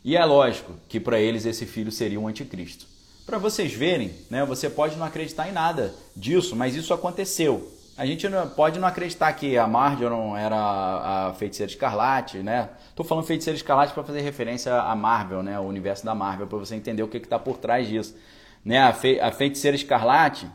[0.04, 2.86] E é lógico que para eles esse filho seria um anticristo.
[3.24, 7.72] Para vocês verem, né, você pode não acreditar em nada disso, mas isso aconteceu.
[7.96, 10.56] A gente não, pode não acreditar que a Marjorie era
[11.28, 12.70] a feiticeira escarlate, né?
[12.96, 15.60] Tô falando feiticeira escarlate para fazer referência à Marvel, né?
[15.60, 18.16] O universo da Marvel, para você entender o que está por trás disso.
[18.64, 18.82] Né?
[18.82, 20.50] A, fe, a feiticeira escarlate,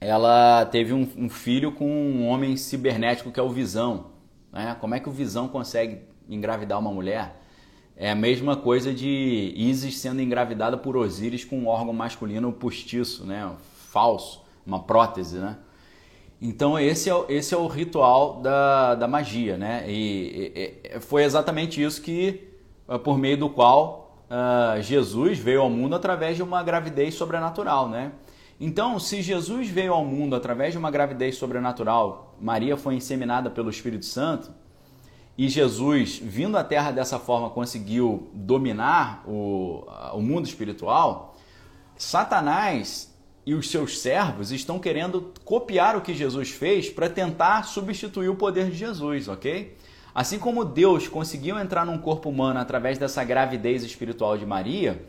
[0.00, 4.10] ela teve um, um, filho com um homem cibernético que é o Visão.
[4.52, 4.76] Né?
[4.80, 7.40] Como é que o Visão consegue engravidar uma mulher?
[7.96, 13.24] É a mesma coisa de Isis sendo engravidada por Osíris com um órgão masculino postiço,
[13.24, 13.52] né?
[13.92, 15.38] falso, uma prótese.
[15.38, 15.56] Né?
[16.46, 19.56] Então esse é, esse é o ritual da, da magia.
[19.56, 19.82] Né?
[19.88, 20.52] E,
[20.94, 22.46] e foi exatamente isso que,
[22.86, 27.88] eh, por meio do qual uh, Jesus veio ao mundo através de uma gravidez sobrenatural.
[27.88, 28.12] Né?
[28.60, 33.70] Então, se Jesus veio ao mundo através de uma gravidez sobrenatural, Maria foi inseminada pelo
[33.70, 34.52] Espírito Santo,
[35.38, 41.34] e Jesus, vindo à Terra dessa forma, conseguiu dominar o, o mundo espiritual,
[41.96, 43.13] Satanás
[43.46, 48.36] e os seus servos estão querendo copiar o que Jesus fez para tentar substituir o
[48.36, 49.76] poder de Jesus, ok?
[50.14, 55.04] Assim como Deus conseguiu entrar num corpo humano através dessa gravidez espiritual de Maria,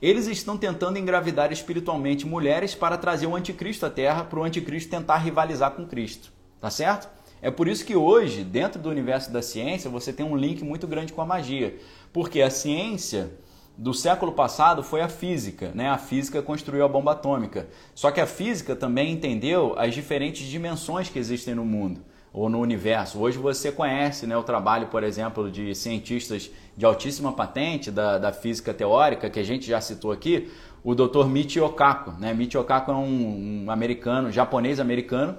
[0.00, 4.90] eles estão tentando engravidar espiritualmente mulheres para trazer o anticristo à Terra, para o anticristo
[4.90, 6.32] tentar rivalizar com Cristo.
[6.60, 7.08] Tá certo?
[7.42, 10.86] É por isso que hoje, dentro do universo da ciência, você tem um link muito
[10.86, 11.76] grande com a magia.
[12.12, 13.32] Porque a ciência
[13.76, 15.88] do século passado foi a física, né?
[15.88, 17.68] A física construiu a bomba atômica.
[17.94, 22.00] Só que a física também entendeu as diferentes dimensões que existem no mundo
[22.32, 23.20] ou no universo.
[23.20, 28.32] Hoje você conhece né, o trabalho, por exemplo, de cientistas de altíssima patente da, da
[28.32, 30.50] física teórica, que a gente já citou aqui,
[30.82, 31.26] o Dr.
[31.26, 32.12] Michio Kaku.
[32.18, 32.34] Né?
[32.34, 35.36] Michio Kaku é um, um americano, japonês-americano,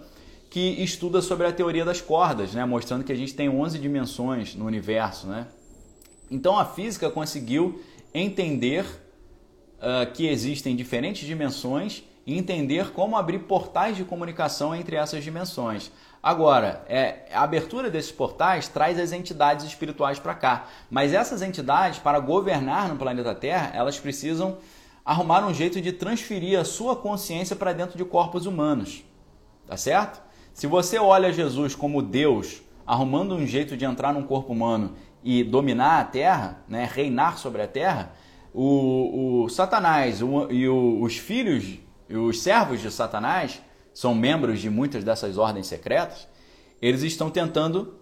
[0.49, 2.63] que estuda sobre a teoria das cordas, né?
[2.63, 5.27] mostrando que a gente tem 11 dimensões no universo.
[5.27, 5.47] Né?
[6.31, 7.81] Então a física conseguiu
[8.19, 8.85] entender
[9.77, 15.91] uh, que existem diferentes dimensões e entender como abrir portais de comunicação entre essas dimensões.
[16.23, 20.67] Agora, é, a abertura desses portais traz as entidades espirituais para cá.
[20.89, 24.57] Mas essas entidades, para governar no planeta Terra, elas precisam
[25.05, 29.03] arrumar um jeito de transferir a sua consciência para dentro de corpos humanos.
[29.67, 30.19] Tá certo?
[30.51, 35.43] Se você olha Jesus como Deus arrumando um jeito de entrar num corpo humano e
[35.43, 38.13] dominar a Terra, né, reinar sobre a Terra,
[38.53, 41.79] o, o Satanás o, e o, os filhos
[42.09, 43.61] os servos de Satanás
[43.93, 46.27] são membros de muitas dessas ordens secretas,
[46.81, 47.95] eles estão tentando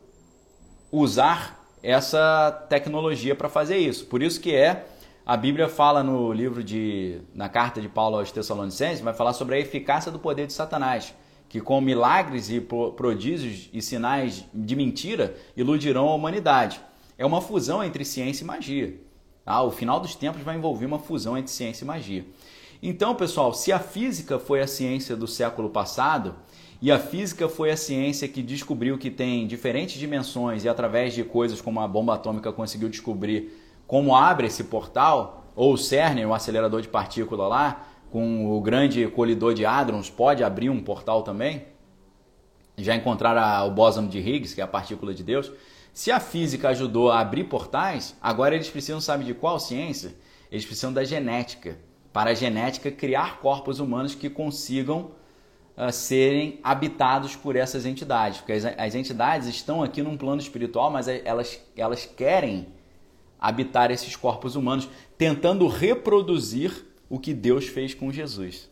[0.91, 4.05] usar essa tecnologia para fazer isso.
[4.07, 4.85] Por isso que é
[5.25, 9.55] a Bíblia fala no livro de na carta de Paulo aos Tessalonicenses, vai falar sobre
[9.55, 11.13] a eficácia do poder de Satanás,
[11.53, 16.81] que com milagres e prodígios e sinais de mentira iludirão a humanidade.
[17.15, 18.99] É uma fusão entre ciência e magia.
[19.45, 22.25] Ah, o final dos tempos vai envolver uma fusão entre ciência e magia.
[22.81, 26.33] Então, pessoal, se a física foi a ciência do século passado,
[26.81, 31.23] e a física foi a ciência que descobriu que tem diferentes dimensões e através de
[31.23, 36.33] coisas como a bomba atômica conseguiu descobrir como abre esse portal, ou o CERN, o
[36.33, 41.65] acelerador de partícula lá, com o grande colidor de hadrons, pode abrir um portal também.
[42.77, 45.51] Já encontraram o bóson de Higgs, que é a partícula de Deus.
[45.91, 50.15] Se a física ajudou a abrir portais, agora eles precisam, sabe de qual ciência?
[50.51, 51.79] Eles precisam da genética
[52.13, 55.09] para a genética criar corpos humanos que consigam
[55.75, 58.41] uh, serem habitados por essas entidades.
[58.41, 62.67] Porque as, as, entidades estão aqui num plano espiritual, mas elas, elas querem
[63.41, 64.87] habitar esses corpos humanos,
[65.17, 68.67] tentando reproduzir o que Deus fez com Jesus.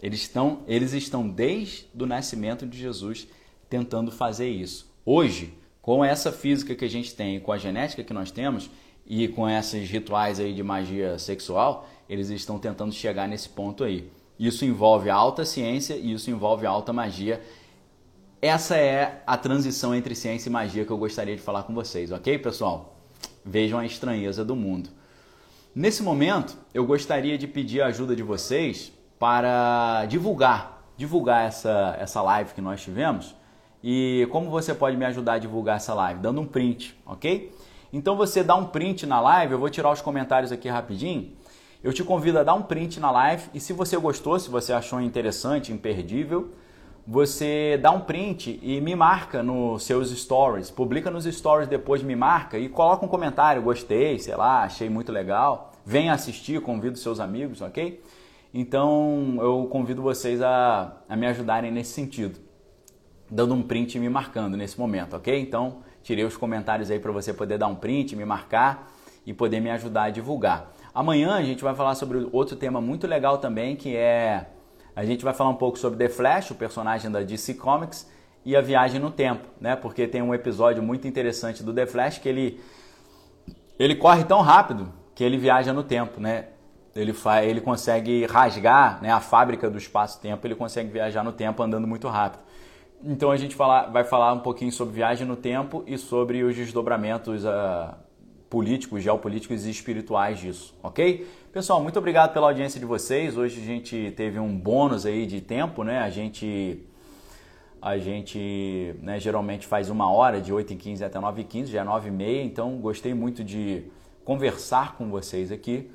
[0.00, 3.26] Eles estão, eles estão desde o nascimento de Jesus
[3.68, 4.88] tentando fazer isso.
[5.04, 5.52] Hoje,
[5.82, 8.70] com essa física que a gente tem, com a genética que nós temos,
[9.04, 14.08] e com esses rituais aí de magia sexual, eles estão tentando chegar nesse ponto aí.
[14.38, 17.42] Isso envolve alta ciência e isso envolve alta magia.
[18.40, 22.12] Essa é a transição entre ciência e magia que eu gostaria de falar com vocês,
[22.12, 23.00] ok, pessoal?
[23.44, 24.90] Vejam a estranheza do mundo.
[25.76, 32.22] Nesse momento, eu gostaria de pedir a ajuda de vocês para divulgar, divulgar essa, essa
[32.22, 33.34] live que nós tivemos.
[33.82, 36.20] E como você pode me ajudar a divulgar essa live?
[36.20, 37.52] Dando um print, ok?
[37.92, 41.32] Então você dá um print na live, eu vou tirar os comentários aqui rapidinho.
[41.82, 44.72] Eu te convido a dar um print na live e se você gostou, se você
[44.72, 46.52] achou interessante, imperdível,
[47.06, 50.70] você dá um print e me marca nos seus stories.
[50.70, 55.12] Publica nos stories depois, me marca e coloca um comentário, gostei, sei lá, achei muito
[55.12, 55.72] legal.
[55.84, 58.02] Venha assistir, convido seus amigos, ok?
[58.52, 62.38] Então eu convido vocês a, a me ajudarem nesse sentido,
[63.30, 65.38] dando um print e me marcando nesse momento, ok?
[65.40, 68.92] Então Tirei os comentários aí para você poder dar um print, me marcar
[69.24, 70.70] e poder me ajudar a divulgar.
[70.94, 74.50] Amanhã a gente vai falar sobre outro tema muito legal também, que é
[74.94, 78.08] a gente vai falar um pouco sobre The Flash, o personagem da DC Comics,
[78.44, 79.74] e a viagem no tempo, né?
[79.74, 82.60] Porque tem um episódio muito interessante do The Flash que ele
[83.78, 86.48] ele corre tão rápido que ele viaja no tempo, né?
[86.94, 91.60] Ele, faz, ele consegue rasgar né, a fábrica do espaço-tempo, ele consegue viajar no tempo
[91.60, 92.42] andando muito rápido.
[93.02, 96.54] Então a gente fala, vai falar um pouquinho sobre viagem no tempo e sobre os
[96.54, 97.94] desdobramentos uh,
[98.48, 101.26] políticos, geopolíticos e espirituais disso, ok?
[101.54, 103.38] Pessoal, muito obrigado pela audiência de vocês.
[103.38, 106.00] Hoje a gente teve um bônus aí de tempo, né?
[106.00, 106.84] A gente,
[107.80, 112.78] a gente né, geralmente faz uma hora, de 8h15 até 9h15, já é 9h30, então
[112.78, 113.84] gostei muito de
[114.24, 115.88] conversar com vocês aqui.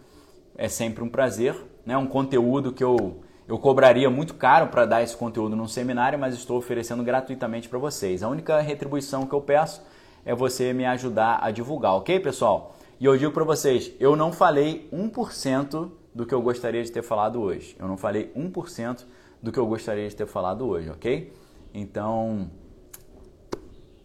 [0.57, 1.53] É sempre um prazer,
[1.85, 1.97] né?
[1.97, 6.35] Um conteúdo que eu eu cobraria muito caro para dar esse conteúdo num seminário, mas
[6.35, 8.23] estou oferecendo gratuitamente para vocês.
[8.23, 9.83] A única retribuição que eu peço
[10.23, 12.78] é você me ajudar a divulgar, ok, pessoal?
[12.99, 17.01] E eu digo para vocês, eu não falei 1% do que eu gostaria de ter
[17.01, 17.75] falado hoje.
[17.79, 19.05] Eu não falei 1%
[19.41, 21.31] do que eu gostaria de ter falado hoje, ok?
[21.73, 22.51] Então,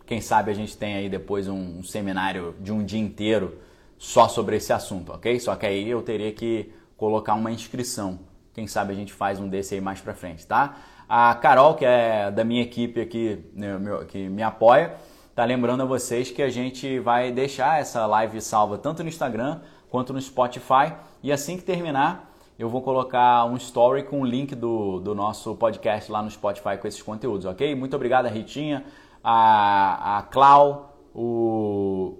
[0.06, 3.58] quem sabe a gente tem aí depois um, um seminário de um dia inteiro
[3.98, 5.40] só sobre esse assunto, ok?
[5.40, 8.20] Só que aí eu teria que colocar uma inscrição
[8.54, 10.76] quem sabe a gente faz um desse aí mais pra frente, tá?
[11.08, 13.76] A Carol, que é da minha equipe aqui, né,
[14.08, 14.94] que me apoia,
[15.34, 19.60] tá lembrando a vocês que a gente vai deixar essa live salva tanto no Instagram
[19.90, 20.94] quanto no Spotify.
[21.22, 25.56] E assim que terminar, eu vou colocar um story com o link do, do nosso
[25.56, 27.74] podcast lá no Spotify com esses conteúdos, ok?
[27.74, 28.84] Muito obrigado a Ritinha,
[29.22, 32.18] a, a Clau, o,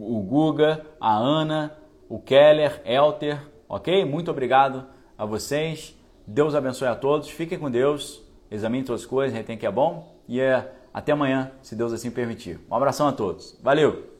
[0.00, 1.76] o Guga, a Ana,
[2.08, 4.04] o Keller, Elter, ok?
[4.04, 4.84] Muito obrigado
[5.16, 5.96] a vocês.
[6.26, 7.28] Deus abençoe a todos.
[7.28, 8.22] Fiquem com Deus.
[8.50, 10.16] Examine todas as coisas, retém que é bom.
[10.26, 12.58] E é, até amanhã, se Deus assim permitir.
[12.68, 13.56] Um abração a todos.
[13.62, 14.17] Valeu!